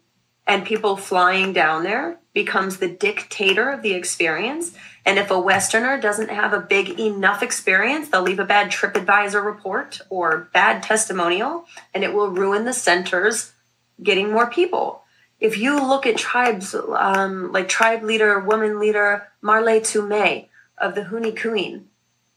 [0.47, 4.73] and people flying down there becomes the dictator of the experience.
[5.05, 9.43] And if a Westerner doesn't have a big enough experience, they'll leave a bad TripAdvisor
[9.43, 13.53] report or bad testimonial, and it will ruin the center's
[14.01, 15.03] getting more people.
[15.45, 20.47] If you look at tribes, um, like tribe leader, woman leader, Marley Tume
[20.79, 21.83] of the Hunikuin,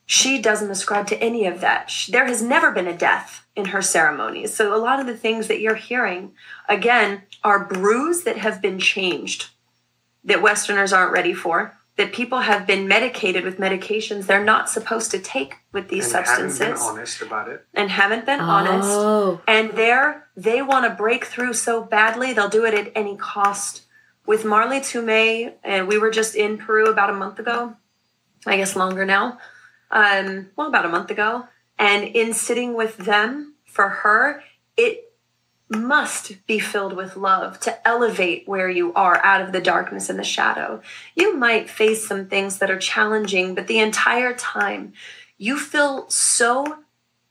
[0.05, 1.91] she doesn't ascribe to any of that.
[2.11, 4.55] There has never been a death in her ceremonies.
[4.55, 6.33] So a lot of the things that you're hearing,
[6.69, 9.49] again, are brews that have been changed
[10.25, 11.78] that Westerners aren't ready for.
[11.99, 16.13] That people have been medicated with medications they're not supposed to take with these and
[16.27, 16.59] substances.
[16.61, 17.67] Haven't been honest about it.
[17.75, 18.45] And haven't been Oh.
[18.45, 19.43] honest.
[19.47, 23.83] And they're they want to break through so badly, they'll do it at any cost.
[24.27, 27.75] With Marley Tume, and we were just in Peru about a month ago,
[28.47, 29.39] I guess longer now.
[29.91, 31.49] Um, well, about a month ago.
[31.79, 34.43] And in sitting with them for her,
[34.77, 35.08] it
[35.71, 40.19] must be filled with love to elevate where you are out of the darkness and
[40.19, 40.81] the shadow.
[41.15, 44.93] You might face some things that are challenging, but the entire time
[45.37, 46.79] you feel so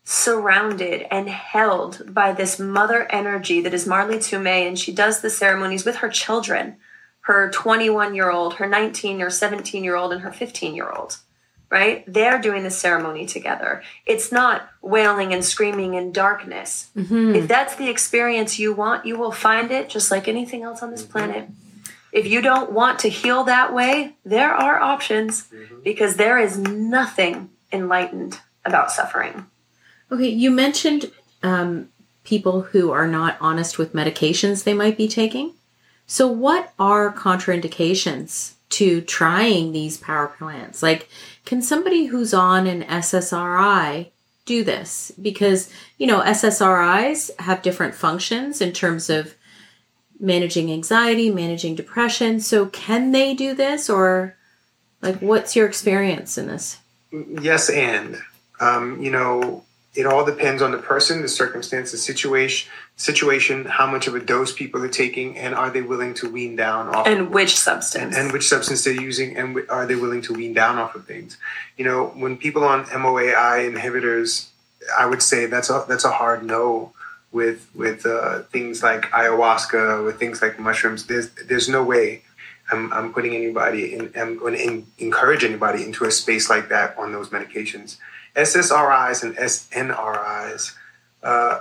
[0.04, 5.30] surrounded and held by this mother energy that is Marley Tume, and she does the
[5.30, 6.78] ceremonies with her children
[7.28, 11.18] her 21 year old, her 19 or 17 year old, and her 15 year old.
[11.70, 12.06] Right?
[12.08, 13.84] They're doing the ceremony together.
[14.06, 16.90] It's not wailing and screaming in darkness.
[16.96, 17.36] Mm-hmm.
[17.36, 20.92] If that's the experience you want, you will find it just like anything else on
[20.92, 21.12] this mm-hmm.
[21.12, 21.50] planet.
[22.14, 25.82] If you don't want to heal that way, there are options mm-hmm.
[25.84, 29.46] because there is nothing enlightened about suffering.
[30.12, 31.12] Okay, you mentioned
[31.44, 31.90] um,
[32.24, 35.54] people who are not honest with medications they might be taking.
[36.06, 40.82] So, what are contraindications to trying these power plants?
[40.82, 41.10] Like,
[41.48, 44.10] can somebody who's on an SSRI
[44.46, 45.14] do this?
[45.22, 49.34] Because, you know, SSRIs have different functions in terms of
[50.20, 52.42] managing anxiety, managing depression.
[52.42, 53.90] So, can they do this?
[53.90, 54.36] Or,
[55.02, 56.80] like, what's your experience in this?
[57.14, 58.18] Yes, and
[58.60, 59.64] um, you know,
[59.96, 64.20] it all depends on the person, the circumstance, the situation, situation, how much of a
[64.20, 68.18] dose people are taking, and are they willing to wean down off And which substance?
[68.18, 71.38] and which substance they're using, and are they willing to wean down off of things?
[71.78, 74.48] You know, when people on MAOI inhibitors,
[74.98, 76.94] I would say that's a that's a hard no.
[77.34, 82.24] With with uh, things like ayahuasca, with things like mushrooms, there's there's no way
[82.72, 86.98] I'm, I'm putting anybody in, I'm going to encourage anybody into a space like that
[86.98, 87.98] on those medications.
[88.36, 90.74] SSRIs and SNRIs,
[91.24, 91.60] uh,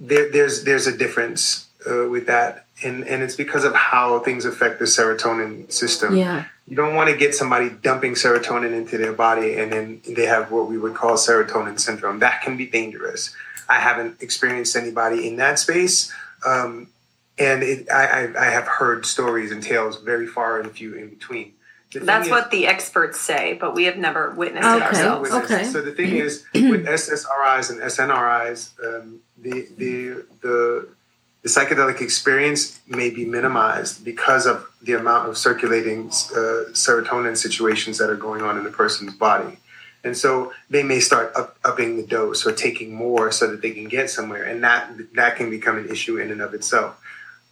[0.00, 4.44] there, there's there's a difference uh, with that, and and it's because of how things
[4.44, 6.16] affect the serotonin system.
[6.16, 6.44] Yeah.
[6.68, 10.50] You don't want to get somebody dumping serotonin into their body, and then they have
[10.50, 12.18] what we would call serotonin syndrome.
[12.18, 13.34] That can be dangerous.
[13.68, 16.12] I haven't experienced anybody in that space.
[16.44, 16.88] Um,
[17.38, 21.08] and it, I, I, I have heard stories and tales very far and few in
[21.10, 21.52] between.
[21.92, 25.30] The That's is- what the experts say, but we have never witnessed it ourselves.
[25.30, 25.64] Okay.
[25.64, 30.88] So the thing is, with SSRIs and SNRIs, um, the, the the
[31.42, 37.98] the psychedelic experience may be minimized because of the amount of circulating uh, serotonin situations
[37.98, 39.58] that are going on in the person's body.
[40.02, 43.70] And so they may start up, upping the dose or taking more so that they
[43.70, 47.00] can get somewhere, and that that can become an issue in and of itself.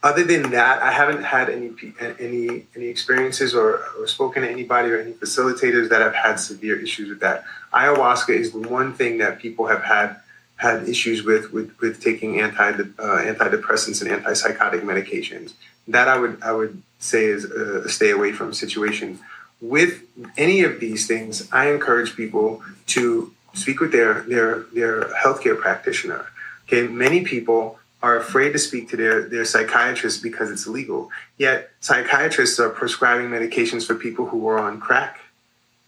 [0.05, 1.71] Other than that, I haven't had any
[2.19, 6.79] any any experiences or, or spoken to anybody or any facilitators that have had severe
[6.79, 7.43] issues with that.
[7.73, 10.17] Ayahuasca is the one thing that people have had
[10.57, 15.53] had issues with with, with taking anti uh, antidepressants and antipsychotic medications.
[15.87, 19.17] That I would I would say is a, stay away from situation.
[19.59, 20.03] With
[20.37, 22.61] any of these things, I encourage people
[22.93, 26.27] to speak with their their their healthcare practitioner.
[26.67, 31.09] Okay, many people are afraid to speak to their, their psychiatrist because it's illegal.
[31.37, 35.19] Yet psychiatrists are prescribing medications for people who are on crack,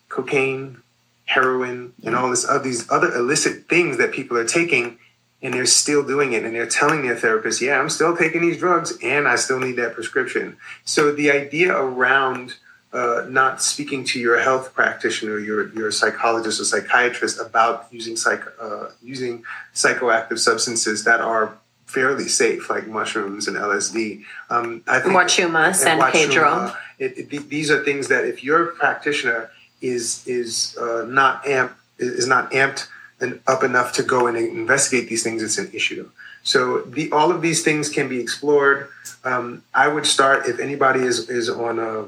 [0.09, 0.81] cocaine,
[1.25, 4.97] heroin, and all this other these other illicit things that people are taking,
[5.41, 8.57] and they're still doing it, and they're telling their therapist, "Yeah, I'm still taking these
[8.57, 12.55] drugs, and I still need that prescription." So the idea around
[12.93, 18.43] uh, not speaking to your health practitioner, your your psychologist or psychiatrist about using psych
[18.59, 19.43] uh, using
[19.75, 21.57] psychoactive substances that are
[21.87, 24.23] fairly safe, like mushrooms and LSD.
[24.49, 26.73] Um, I think Wachuma, San Wachuma, Pedro.
[26.99, 29.49] It, it, th- these are things that if your practitioner
[29.81, 32.87] is is uh, not amped is not amped
[33.19, 36.07] and up enough to go and investigate these things, it's an issue.
[36.43, 38.89] So the, all of these things can be explored.
[39.23, 42.05] Um, I would start if anybody is is on a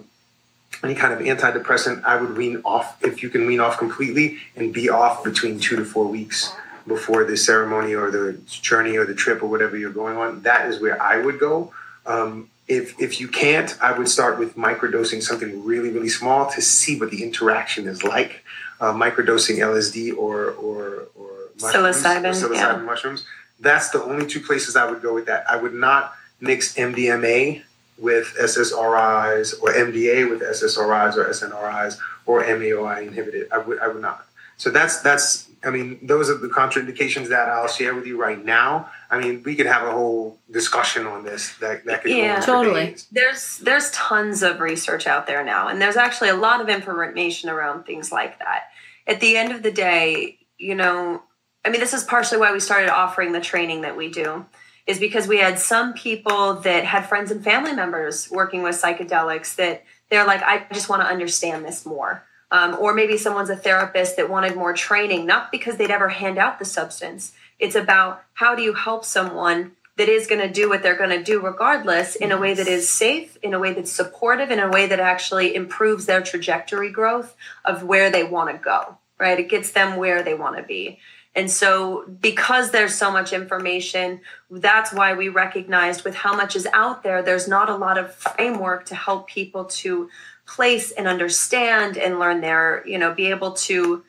[0.83, 4.73] any kind of antidepressant, I would wean off if you can wean off completely and
[4.73, 6.53] be off between two to four weeks
[6.87, 10.41] before the ceremony or the journey or the trip or whatever you're going on.
[10.43, 11.73] That is where I would go.
[12.05, 16.61] Um, if if you can't, I would start with microdosing something really really small to
[16.61, 18.43] see what the interaction is like.
[18.79, 21.29] Uh, microdosing LSD or or or
[21.59, 22.77] mushrooms, psilocybin, or psilocybin yeah.
[22.77, 23.25] mushrooms.
[23.59, 25.49] That's the only two places I would go with that.
[25.49, 27.63] I would not mix MDMA
[27.97, 33.51] with SSRIs or MDA with SSRIs or SNRIs or MAOI inhibited.
[33.51, 34.25] I would I would not.
[34.57, 38.43] So that's that's I mean those are the contraindications that I'll share with you right
[38.43, 38.89] now.
[39.11, 42.43] I mean we could have a whole discussion on this that that could Yeah.
[42.45, 42.95] go on for Totally.
[43.11, 47.49] there's there's tons of research out there now and there's actually a lot of information
[47.49, 48.63] around things like that
[49.07, 51.21] at the end of the day you know
[51.65, 54.45] i mean this is partially why we started offering the training that we do
[54.87, 59.55] is because we had some people that had friends and family members working with psychedelics
[59.55, 63.55] that they're like i just want to understand this more um, or maybe someone's a
[63.55, 68.23] therapist that wanted more training not because they'd ever hand out the substance it's about
[68.33, 71.41] how do you help someone that is going to do what they're going to do
[71.41, 74.87] regardless in a way that is safe, in a way that's supportive, in a way
[74.87, 77.35] that actually improves their trajectory growth
[77.65, 79.37] of where they want to go, right?
[79.37, 80.99] It gets them where they want to be.
[81.35, 86.67] And so, because there's so much information, that's why we recognized with how much is
[86.71, 90.09] out there, there's not a lot of framework to help people to
[90.49, 94.03] place and understand and learn their, you know, be able to,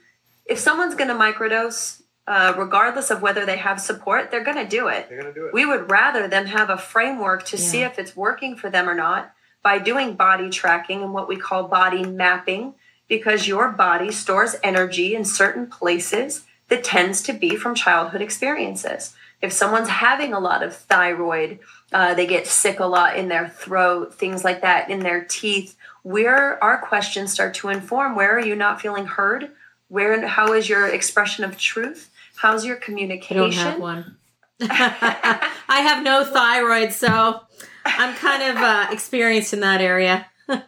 [0.47, 4.67] if someone's going to microdose, uh, regardless of whether they have support, they're going to
[4.67, 5.09] do it.
[5.09, 5.53] They're gonna do it.
[5.53, 8.95] we would rather them have a framework to see if it's working for them or
[8.95, 12.75] not by doing body tracking and what we call body mapping
[13.09, 19.15] because your body stores energy in certain places that tends to be from childhood experiences.
[19.43, 21.59] If someone's having a lot of thyroid
[21.93, 25.77] uh, they get sick a lot in their throat things like that in their teeth
[26.03, 29.51] where our questions start to inform where are you not feeling heard
[29.89, 32.11] where how is your expression of truth
[32.41, 33.39] how's your communication?
[33.39, 34.17] I don't have one.
[34.61, 37.41] I have no thyroid, so
[37.85, 40.27] I'm kind of uh, experienced in that area.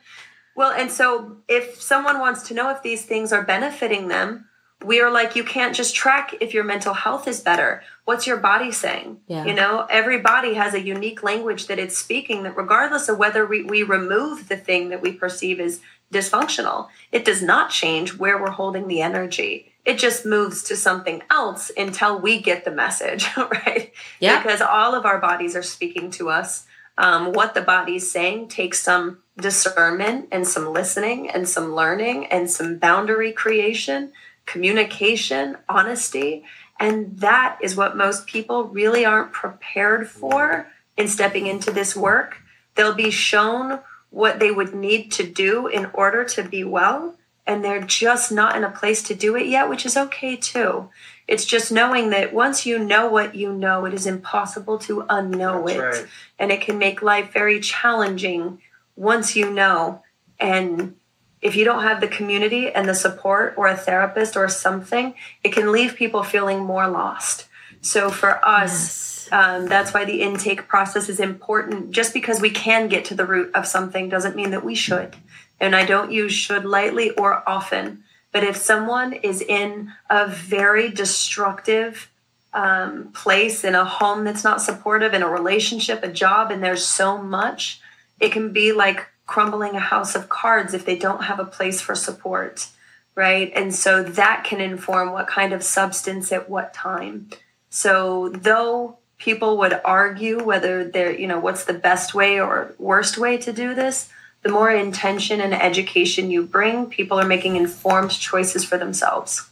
[0.54, 4.48] Well, and so if someone wants to know if these things are benefiting them,
[4.84, 7.82] we are like, you can't just track if your mental health is better.
[8.04, 9.20] What's your body saying?
[9.28, 9.44] Yeah.
[9.44, 13.46] You know, every body has a unique language that it's speaking that regardless of whether
[13.46, 15.80] we, we remove the thing that we perceive as
[16.12, 19.72] dysfunctional, it does not change where we're holding the energy.
[19.84, 23.92] It just moves to something else until we get the message, right?
[24.20, 24.42] Yeah.
[24.42, 26.66] Because all of our bodies are speaking to us.
[26.98, 32.50] Um, what the body's saying takes some discernment and some listening and some learning and
[32.50, 34.12] some boundary creation,
[34.44, 36.44] communication, honesty.
[36.82, 42.38] And that is what most people really aren't prepared for in stepping into this work.
[42.74, 43.78] They'll be shown
[44.10, 47.14] what they would need to do in order to be well,
[47.46, 50.90] and they're just not in a place to do it yet, which is okay too.
[51.28, 55.64] It's just knowing that once you know what you know, it is impossible to unknow
[55.64, 56.00] That's it.
[56.02, 56.10] right.
[56.40, 58.60] And it can make life very challenging
[58.96, 60.02] once you know.
[60.40, 60.96] And
[61.42, 65.52] if you don't have the community and the support or a therapist or something, it
[65.52, 67.48] can leave people feeling more lost.
[67.80, 71.90] So for us, um, that's why the intake process is important.
[71.90, 75.16] Just because we can get to the root of something doesn't mean that we should.
[75.58, 78.04] And I don't use should lightly or often.
[78.30, 82.08] But if someone is in a very destructive
[82.54, 86.86] um, place, in a home that's not supportive, in a relationship, a job, and there's
[86.86, 87.80] so much,
[88.20, 91.80] it can be like crumbling a house of cards if they don't have a place
[91.80, 92.68] for support,
[93.14, 93.50] right?
[93.56, 97.30] And so that can inform what kind of substance at what time.
[97.70, 103.16] So, though people would argue whether they're, you know, what's the best way or worst
[103.16, 104.10] way to do this,
[104.42, 109.48] the more intention and education you bring, people are making informed choices for themselves.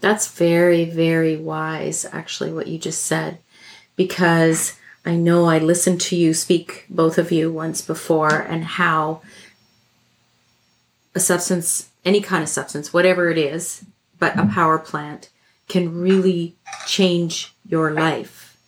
[0.00, 3.36] That's very, very wise, actually, what you just said,
[3.96, 9.22] because I know I listened to you speak, both of you, once before, and how
[11.14, 13.84] a substance, any kind of substance, whatever it is,
[14.18, 15.30] but a power plant
[15.68, 16.56] can really
[16.86, 18.58] change your life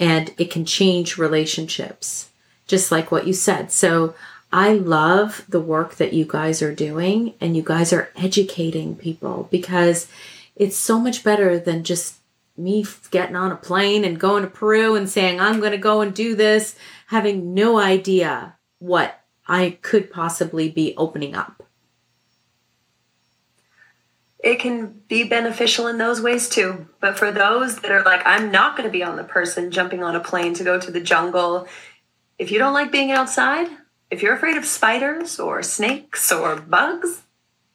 [0.00, 2.30] and it can change relationships,
[2.66, 3.70] just like what you said.
[3.70, 4.14] So
[4.52, 9.48] I love the work that you guys are doing and you guys are educating people
[9.50, 10.08] because
[10.56, 12.17] it's so much better than just
[12.58, 16.00] me getting on a plane and going to Peru and saying, I'm going to go
[16.00, 16.76] and do this,
[17.06, 21.58] having no idea what I could possibly be opening up.
[24.40, 26.86] it can be beneficial in those ways too.
[27.00, 30.02] But for those that are like, I'm not going to be on the person jumping
[30.02, 31.66] on a plane to go to the jungle,
[32.38, 33.68] if you don't like being outside,
[34.10, 37.22] if you're afraid of spiders or snakes or bugs,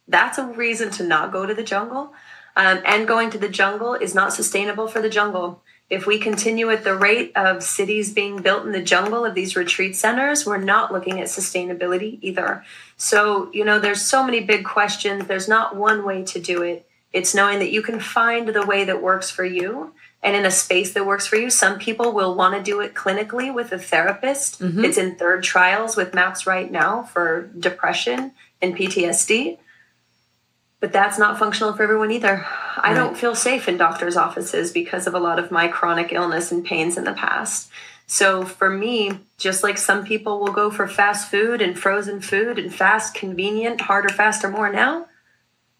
[0.07, 2.13] that's a reason to not go to the jungle.
[2.55, 5.63] Um, and going to the jungle is not sustainable for the jungle.
[5.89, 9.55] If we continue at the rate of cities being built in the jungle of these
[9.55, 12.63] retreat centers, we're not looking at sustainability either.
[12.97, 15.27] So, you know, there's so many big questions.
[15.27, 16.87] There's not one way to do it.
[17.11, 19.93] It's knowing that you can find the way that works for you
[20.23, 21.49] and in a space that works for you.
[21.49, 24.61] Some people will want to do it clinically with a therapist.
[24.61, 24.85] Mm-hmm.
[24.85, 28.31] It's in third trials with MAPS right now for depression
[28.61, 29.59] and PTSD.
[30.83, 32.45] But that's not functional for everyone either.
[32.75, 32.77] Right.
[32.77, 36.51] I don't feel safe in doctors' offices because of a lot of my chronic illness
[36.51, 37.71] and pains in the past.
[38.05, 42.59] So for me, just like some people will go for fast food and frozen food
[42.59, 45.05] and fast, convenient, harder, faster, more now,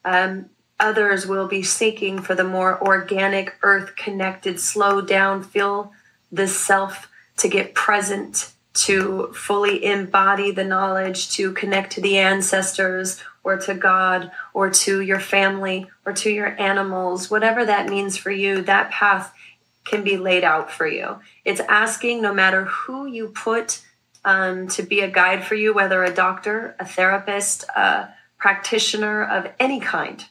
[0.05, 0.49] um,
[0.80, 5.91] others will be seeking for the more organic, earth connected, slow down, feel
[6.31, 7.09] the self
[7.39, 13.74] to get present, to fully embody the knowledge, to connect to the ancestors or to
[13.76, 18.90] God or to your family or to your animals, whatever that means for you, that
[18.90, 19.34] path
[19.86, 21.20] can be laid out for you.
[21.45, 23.82] It's asking no matter who you put
[24.26, 29.52] um, to be a guide for you, whether a doctor, a therapist, a practitioner of
[29.60, 30.24] any kind,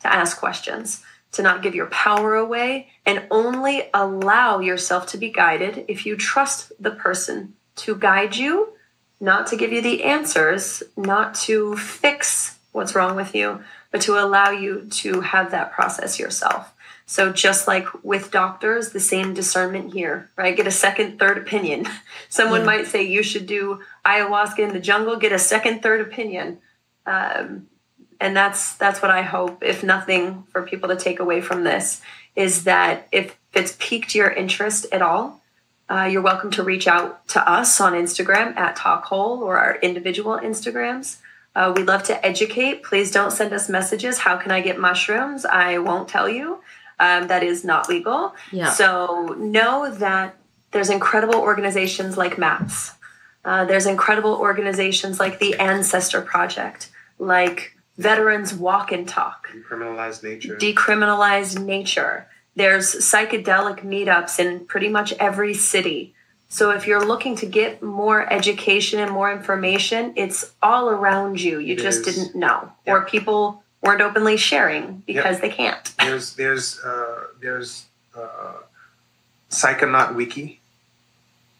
[0.00, 1.02] to ask questions,
[1.32, 6.16] to not give your power away, and only allow yourself to be guided if you
[6.16, 8.74] trust the person to guide you,
[9.20, 14.18] not to give you the answers, not to fix what's wrong with you, but to
[14.18, 16.72] allow you to have that process yourself.
[17.06, 20.56] So just like with doctors, the same discernment here, right?
[20.56, 21.88] Get a second, third opinion.
[22.28, 25.16] Someone might say you should do ayahuasca in the jungle.
[25.16, 26.58] Get a second, third opinion.
[27.06, 27.66] Um,
[28.20, 32.00] and that's that's what I hope, if nothing, for people to take away from this
[32.36, 35.39] is that if it's piqued your interest at all,
[35.90, 39.76] uh, you're welcome to reach out to us on Instagram at Tah Kole or our
[39.76, 41.18] individual Instagrams.
[41.56, 42.84] Uh, we love to educate.
[42.84, 44.18] Please don't send us messages.
[44.18, 45.44] How can I get mushrooms?
[45.44, 46.60] I won't tell you.
[47.00, 48.34] Um, that is not legal.
[48.52, 48.70] Yeah.
[48.70, 50.36] So know that
[50.70, 52.92] there's incredible organizations like MAPS.
[53.44, 59.48] Uh, there's incredible organizations like the Ancestor Project, like Veterans Walk and Talk.
[59.52, 60.56] Decriminalized Nature.
[60.56, 62.28] Decriminalized Nature.
[62.60, 66.12] There's psychedelic meetups in pretty much every city.
[66.50, 71.58] So if you're looking to get more education and more information, it's all around you.
[71.58, 72.16] You it just is.
[72.16, 75.90] didn't know, or people weren't openly sharing because they can't.
[76.00, 78.58] There's there's uh, there's uh,
[79.48, 80.60] Psychonaut Wiki,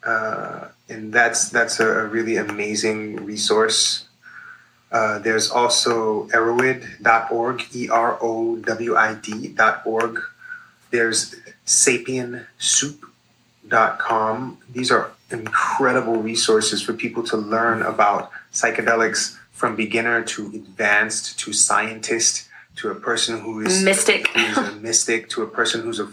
[0.05, 4.05] uh, and that's that's a really amazing resource.
[4.93, 10.21] Uh, there's also erowid.org, E R O W I D.org.
[10.91, 11.37] There's
[11.67, 13.05] Sapien Soup
[13.99, 14.59] com.
[14.73, 21.53] These are incredible resources for people to learn about psychedelics from beginner to advanced to
[21.53, 26.09] scientist to a person who is mystic, who's a mystic to a person who's a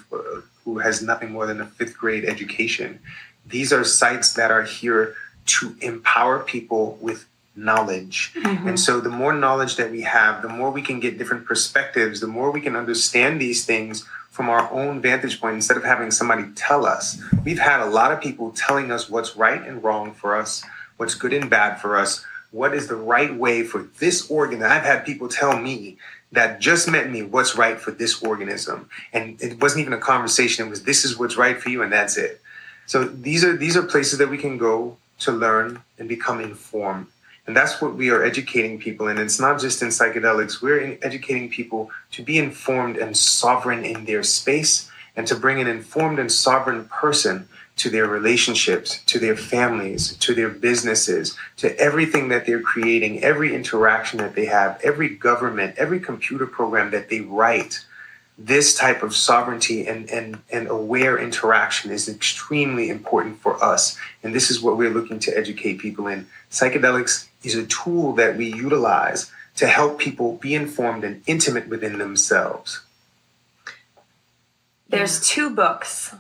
[0.66, 3.00] who has nothing more than a fifth grade education.
[3.46, 7.26] These are sites that are here to empower people with
[7.56, 8.34] knowledge.
[8.36, 8.68] Mm-hmm.
[8.68, 12.20] And so the more knowledge that we have, the more we can get different perspectives,
[12.20, 14.06] the more we can understand these things
[14.38, 17.20] from our own vantage point instead of having somebody tell us.
[17.44, 20.64] We've had a lot of people telling us what's right and wrong for us,
[20.98, 24.62] what's good and bad for us, what is the right way for this organ.
[24.62, 25.98] I've had people tell me
[26.34, 28.92] that just met me what's right for this organism.
[29.12, 31.92] And it wasn't even a conversation, it was this is what's right for you and
[31.92, 32.40] that's it.
[32.86, 37.08] So these are these are places that we can go to learn and become informed.
[37.48, 39.18] And that's what we are educating people in.
[39.18, 44.22] It's not just in psychedelics, we're educating people to be informed and sovereign in their
[44.22, 47.48] space and to bring an informed and sovereign person
[47.78, 53.54] to their relationships, to their families, to their businesses, to everything that they're creating, every
[53.56, 57.86] interaction that they have, every government, every computer program that they write.
[58.40, 63.98] This type of sovereignty and, and, and aware interaction is extremely important for us.
[64.22, 66.28] And this is what we're looking to educate people in.
[66.52, 71.98] Psychedelics is a tool that we utilize to help people be informed and intimate within
[71.98, 72.82] themselves.
[74.90, 76.14] There's two books.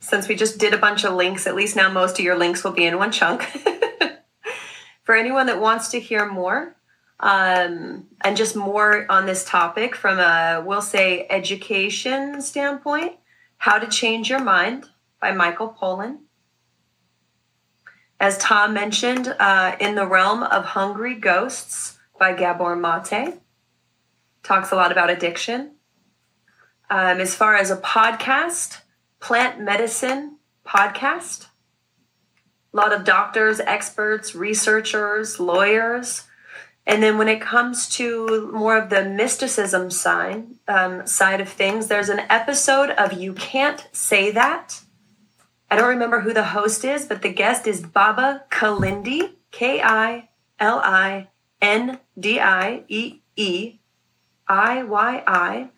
[0.00, 2.64] Since we just did a bunch of links, at least now most of your links
[2.64, 3.42] will be in one chunk.
[5.04, 6.74] For anyone that wants to hear more,
[7.20, 13.16] um, and just more on this topic from a, we'll say, education standpoint,
[13.58, 14.86] How to Change Your Mind
[15.20, 16.18] by Michael Pollan
[18.20, 23.40] as Tom mentioned, uh, In the Realm of Hungry Ghosts by Gabor Mate.
[24.42, 25.72] Talks a lot about addiction.
[26.90, 28.82] Um, as far as a podcast,
[29.20, 30.36] plant medicine
[30.66, 31.46] podcast.
[32.72, 36.24] A lot of doctors, experts, researchers, lawyers,
[36.86, 41.86] And then when it comes to more of the mysticism side, um, side of things,
[41.86, 44.80] there's an episode of You Can't Say That.
[45.70, 50.28] I don't remember who the host is, but the guest is Baba Kilindi, K I
[50.58, 51.28] L I
[51.62, 53.78] N D I E E
[54.48, 55.68] I Y I.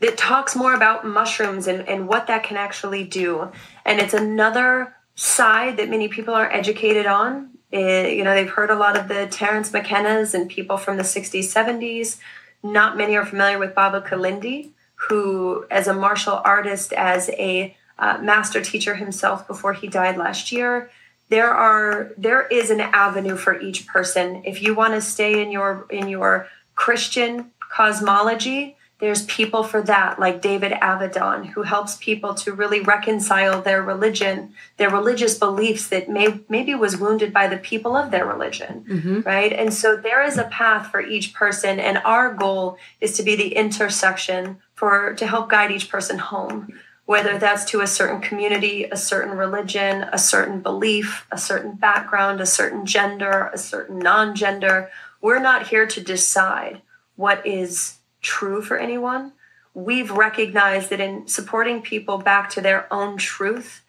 [0.00, 3.50] That talks more about mushrooms and, and what that can actually do.
[3.84, 8.70] And it's another side that many people are educated on it, you know, they've heard
[8.70, 12.18] a lot of the Terence McKenna's and people from the 60s, 70s.
[12.62, 18.18] Not many are familiar with Baba Kilindi, who, as a martial artist, as a uh,
[18.18, 20.90] master teacher himself before he died last year,
[21.28, 24.42] there are there is an avenue for each person.
[24.44, 30.18] If you want to stay in your in your Christian cosmology, there's people for that,
[30.18, 36.08] like David Avedon, who helps people to really reconcile their religion, their religious beliefs that
[36.08, 39.20] may maybe was wounded by the people of their religion, mm-hmm.
[39.20, 39.52] right?
[39.52, 43.36] And so there is a path for each person, and our goal is to be
[43.36, 46.72] the intersection for to help guide each person home,
[47.08, 52.38] whether that's to a certain community, a certain religion, a certain belief, a certain background,
[52.38, 54.90] a certain gender, a certain non-gender.
[55.22, 56.82] We're not here to decide
[57.16, 59.32] what is true for anyone,
[59.72, 63.80] we've recognized that in supporting people back to their own truth,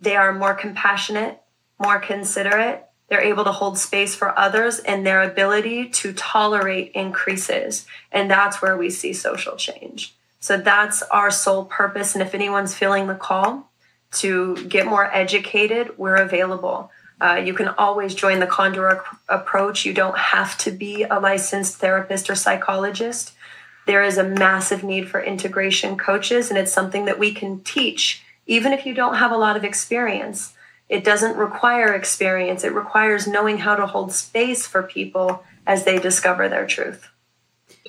[0.00, 1.42] they are more compassionate,
[1.80, 7.86] more considerate, they're able to hold space for others, and their ability to tolerate increases.
[8.12, 10.14] And that's where we see social change.
[10.42, 12.14] So that's our sole purpose.
[12.14, 13.72] And if anyone's feeling the call
[14.18, 16.90] to get more educated, we're available.
[17.18, 19.86] Uh, you can always join the Condor approach.
[19.86, 23.32] You don't have to be a licensed therapist or psychologist
[23.86, 28.22] there is a massive need for integration coaches, and it's something that we can teach,
[28.46, 30.54] even if you don't have a lot of experience.
[30.88, 35.98] It doesn't require experience, it requires knowing how to hold space for people as they
[35.98, 37.08] discover their truth.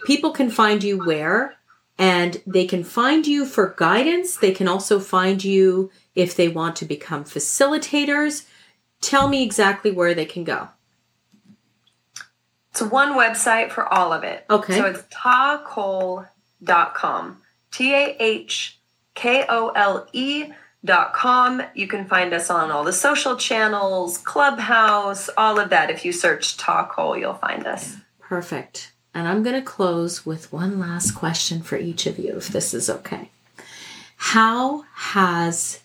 [0.06, 1.56] People can find you where?
[1.98, 4.38] And they can find you for guidance.
[4.38, 8.46] They can also find you if they want to become facilitators.
[9.02, 10.70] Tell me exactly where they can go.
[12.72, 14.46] It's one website for all of it.
[14.50, 14.78] Okay.
[14.78, 17.38] So it's tahkole.com.
[17.72, 18.80] T A H
[19.14, 20.46] K O L E
[20.84, 21.62] dot com.
[21.76, 25.92] You can find us on all the social channels, Clubhouse, all of that.
[25.92, 27.98] If you search Tah Kole, you'll find us.
[28.20, 28.93] Perfect.
[29.14, 32.74] And I'm going to close with one last question for each of you, if this
[32.74, 33.30] is okay.
[34.18, 35.82] How has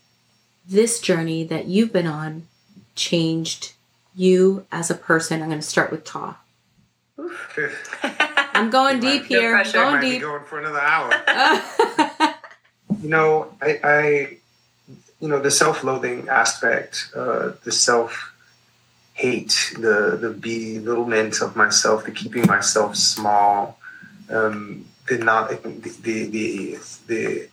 [0.66, 2.46] this journey that you've been on
[2.94, 3.72] changed
[4.14, 5.42] you as a person?
[5.42, 6.36] I'm going to start with Tah.
[8.54, 9.56] I'm going deep here.
[9.56, 10.20] I'm going deep.
[10.20, 11.12] going for another hour.
[13.02, 14.36] you know, I, I,
[15.20, 18.32] you know, the self-loathing aspect, uh, the self
[19.18, 23.78] hate, the the belittlement of myself, the keeping myself small,
[24.30, 25.56] um, the not the,
[26.02, 26.78] the the
[27.08, 27.48] the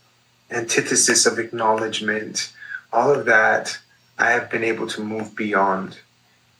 [0.52, 2.54] antithesis of acknowledgement,
[2.94, 3.80] all of that,
[4.20, 5.98] I have been able to move beyond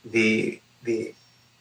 [0.04, 1.14] the the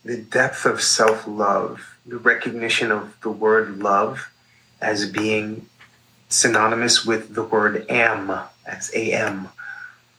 [0.04, 4.30] the depth of self love, the recognition of the word love
[4.80, 5.66] as being
[6.30, 8.32] synonymous with the word am,
[8.66, 9.48] as A M.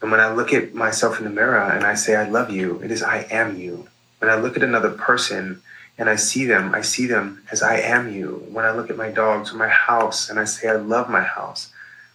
[0.06, 2.80] And when I look at myself in the mirror and I say, I love you,
[2.84, 3.88] it is I am you.
[4.19, 5.64] When I look at another person
[5.98, 8.45] and I see them, I see them as I am you.
[8.52, 11.23] When I look at my dogs or my house and I say, I love my
[11.23, 11.73] house,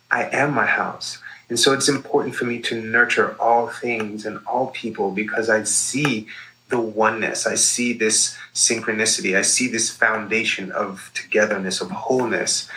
[0.09, 1.19] I am my house.
[1.49, 5.65] And so it's important for me to nurture all things and all people because I
[5.65, 6.29] see
[6.69, 7.45] the oneness.
[7.45, 9.37] I see this synchronicity.
[9.37, 12.69] I see this foundation of togetherness, of wholeness.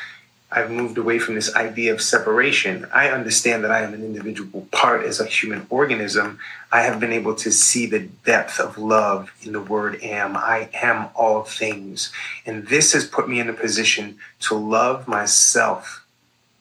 [0.56, 2.88] I've moved away from this idea of separation.
[2.94, 6.38] I understand that I am an individual part as a human organism.
[6.72, 10.38] I have been able to see the depth of love in the word am.
[10.38, 12.12] I am all things.
[12.46, 16.06] And this has put me in a position to love myself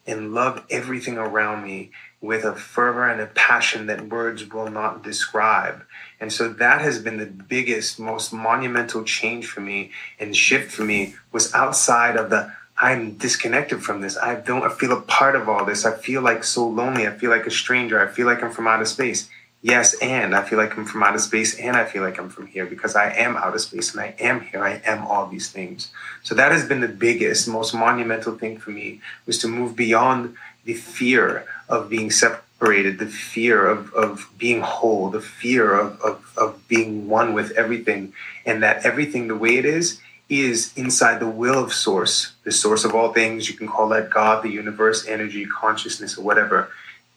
[0.07, 5.03] and love everything around me with a fervor and a passion that words will not
[5.03, 5.83] describe.
[6.19, 10.83] And so that has been the biggest, most monumental change for me and shift for
[10.83, 12.53] me was outside of the
[12.83, 14.17] I'm disconnected from this.
[14.17, 15.85] I don't I feel a part of all this.
[15.85, 17.07] I feel like so lonely.
[17.07, 17.97] I feel like a stranger.
[18.05, 19.29] I feel like I'm from outer space.
[19.61, 22.47] Yes, and I feel like I'm from outer space and I feel like I'm from
[22.47, 24.61] here because I am outer space and I am here.
[24.61, 25.91] I am all these things.
[26.23, 30.35] So that has been the biggest, most monumental thing for me was to move beyond
[30.65, 36.33] the fear of being separated, the fear of, of being whole, the fear of, of,
[36.35, 38.11] of being one with everything,
[38.45, 42.85] and that everything the way it is is inside the will of source, the source
[42.85, 43.49] of all things.
[43.49, 46.69] You can call that God, the universe, energy, consciousness, or whatever.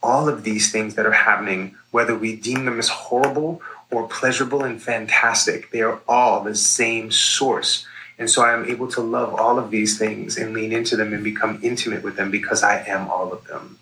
[0.02, 4.64] All of these things that are happening, whether we deem them as horrible or pleasurable
[4.64, 5.70] and fantastic.
[5.70, 7.86] They are all the same source.
[8.18, 11.12] And so I am able to love all of these things and lean into them
[11.12, 13.78] and become intimate with them because I am all of them.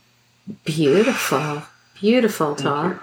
[0.65, 1.63] Beautiful.
[2.01, 3.01] Beautiful, Tom.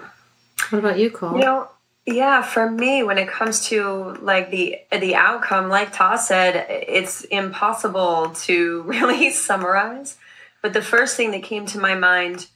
[0.70, 1.38] What about you, Cole?
[1.38, 1.68] You know,
[2.04, 7.22] yeah, for me, when it comes to like the the outcome, like Ta said, it's
[7.24, 10.16] impossible to really summarize.
[10.62, 12.48] But the first thing that came to my mind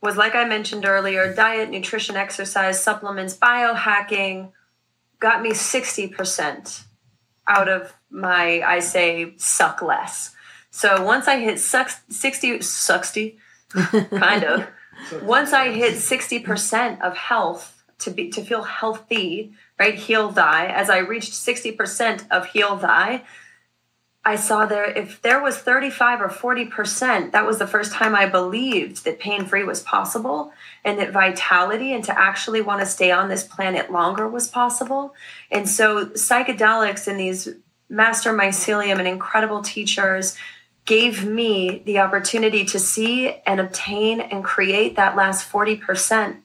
[0.00, 4.52] was like I mentioned earlier, diet, nutrition, exercise, supplements, biohacking
[5.18, 6.82] got me 60%
[7.48, 10.34] out of my, I say, suck less.
[10.70, 13.38] So once I hit 60, 60
[14.10, 14.66] kind of,
[15.22, 19.94] once I hit 60% of health to be to feel healthy, right?
[19.94, 20.66] Heal thy.
[20.66, 23.22] As I reached 60% of heal thy,
[24.26, 28.26] I saw there if there was 35 or 40%, that was the first time I
[28.26, 30.52] believed that pain free was possible
[30.82, 35.14] and that vitality and to actually want to stay on this planet longer was possible.
[35.50, 37.48] And so psychedelics and these
[37.90, 40.36] master mycelium and incredible teachers
[40.86, 46.38] gave me the opportunity to see and obtain and create that last 40%.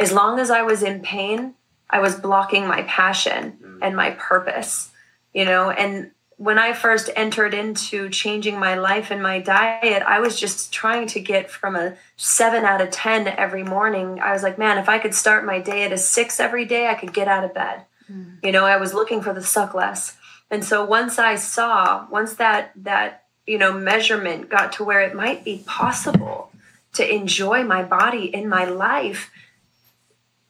[0.00, 1.54] As long as I was in pain,
[1.88, 3.78] I was blocking my passion mm.
[3.82, 4.90] and my purpose,
[5.34, 6.10] you know, and
[6.40, 11.06] when I first entered into changing my life and my diet, I was just trying
[11.08, 14.20] to get from a seven out of 10 every morning.
[14.20, 16.86] I was like, man, if I could start my day at a six every day,
[16.86, 17.82] I could get out of bed.
[18.10, 18.42] Mm.
[18.42, 20.16] You know, I was looking for the suck less.
[20.50, 25.14] And so once I saw, once that, that, you know, measurement got to where it
[25.14, 26.50] might be possible
[26.94, 29.30] to enjoy my body in my life,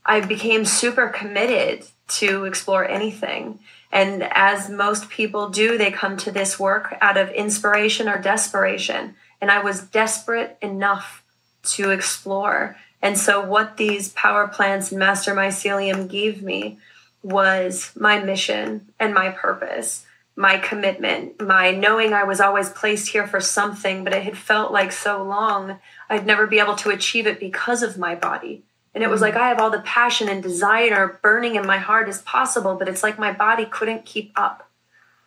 [0.05, 3.61] I became super committed to explore anything.
[3.93, 9.17] And as most people do, they come to this work out of inspiration or desperation.
[9.41, 11.23] And I was desperate enough
[11.63, 12.77] to explore.
[13.03, 16.79] And so, what these power plants and master mycelium gave me
[17.23, 20.05] was my mission and my purpose,
[20.37, 24.73] my commitment, my knowing I was always placed here for something, but it had felt
[24.73, 25.79] like so long
[26.09, 28.63] I'd never be able to achieve it because of my body.
[28.95, 29.37] And it was like.
[29.37, 33.03] I have all the passion and desire burning in my heart as possible, but it's
[33.03, 34.69] like my body couldn't keep up.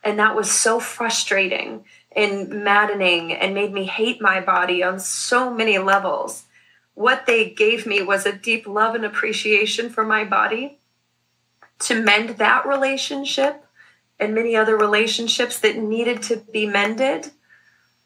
[0.03, 1.85] And that was so frustrating
[2.15, 6.43] and maddening and made me hate my body on so many levels.
[6.93, 10.77] What they gave me was a deep love and appreciation for my body
[11.79, 13.65] to mend that relationship
[14.19, 17.31] and many other relationships that needed to be mended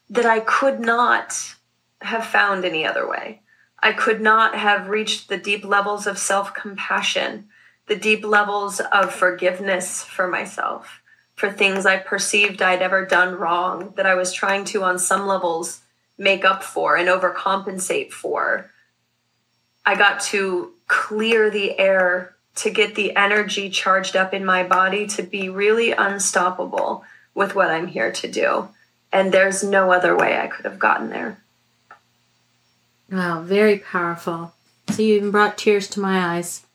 [0.10, 1.56] that I could not
[2.02, 3.42] have found any other way.
[3.80, 7.50] I could not have reached the deep levels of self compassion,
[7.88, 11.02] the deep levels of forgiveness for myself,
[11.36, 15.28] for things I perceived I'd ever done wrong, that I was trying to, on some
[15.28, 15.82] levels,
[16.18, 18.72] make up for and overcompensate for.
[19.86, 25.06] I got to clear the air to get the energy charged up in my body
[25.08, 27.06] to be really unstoppable
[27.36, 28.68] with what I'm here to do.
[29.14, 31.38] And there's no other way I could have gotten there.
[33.12, 34.54] Wow, very powerful.
[34.90, 36.66] So you even brought tears to my eyes.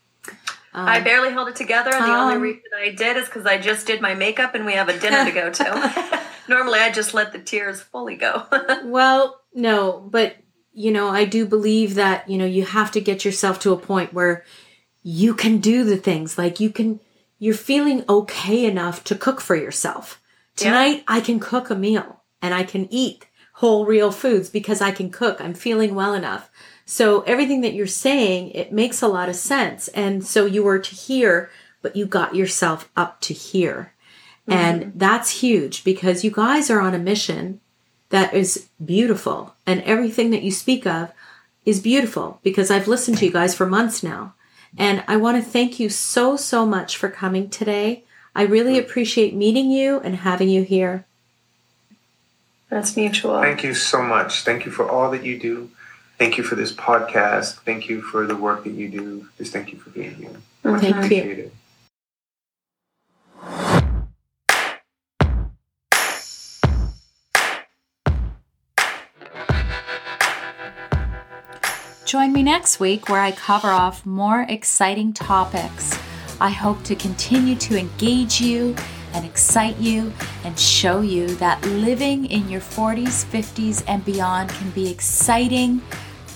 [0.75, 3.45] Um, I barely held it together, and the um, only reason I did is because
[3.45, 6.23] I just did my makeup and we have a dinner to go to.
[6.49, 8.47] Normally, I just let the tears fully go.
[8.85, 10.37] well, no, but
[10.73, 13.77] you know, I do believe that you know you have to get yourself to a
[13.77, 14.45] point where
[15.03, 17.01] you can do the things like you can.
[17.39, 20.23] You're feeling okay enough to cook for yourself.
[20.57, 21.03] Tonight, yeah.
[21.09, 23.27] I can cook a meal and I can eat
[23.63, 25.41] whole real foods because I can cook.
[25.41, 26.51] I'm feeling well enough.
[26.85, 29.87] So everything that you're saying, it makes a lot of sense.
[29.87, 31.49] And so you were to hear,
[31.81, 33.95] but you got yourself up to here.
[34.49, 34.53] Mm-hmm.
[34.59, 37.61] And that's huge because you guys are on a mission
[38.09, 39.55] that is beautiful.
[39.65, 41.13] And everything that you speak of
[41.65, 44.35] is beautiful because I've listened to you guys for months now.
[44.77, 48.07] And I want to thank you so, so much for coming today.
[48.35, 51.07] I really appreciate meeting you and having you here.
[52.73, 53.39] That's mutual.
[53.43, 54.45] Thank you so much.
[54.45, 55.71] Thank you for all that you do.
[56.17, 57.57] Thank you for this podcast.
[57.67, 59.29] Thank you for the work that you do.
[59.37, 60.31] Just thank you for being here.
[60.65, 61.39] Much thank appreciated.
[61.39, 61.53] you.
[72.07, 75.99] Join me next week where I cover off more exciting topics.
[76.41, 78.75] I hope to continue to engage you
[79.15, 80.13] and excite you
[80.45, 85.81] and show you that living in your 40s, 50s, and beyond can be exciting,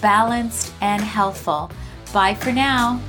[0.00, 1.70] balanced, and healthful.
[2.12, 3.00] Bye for now.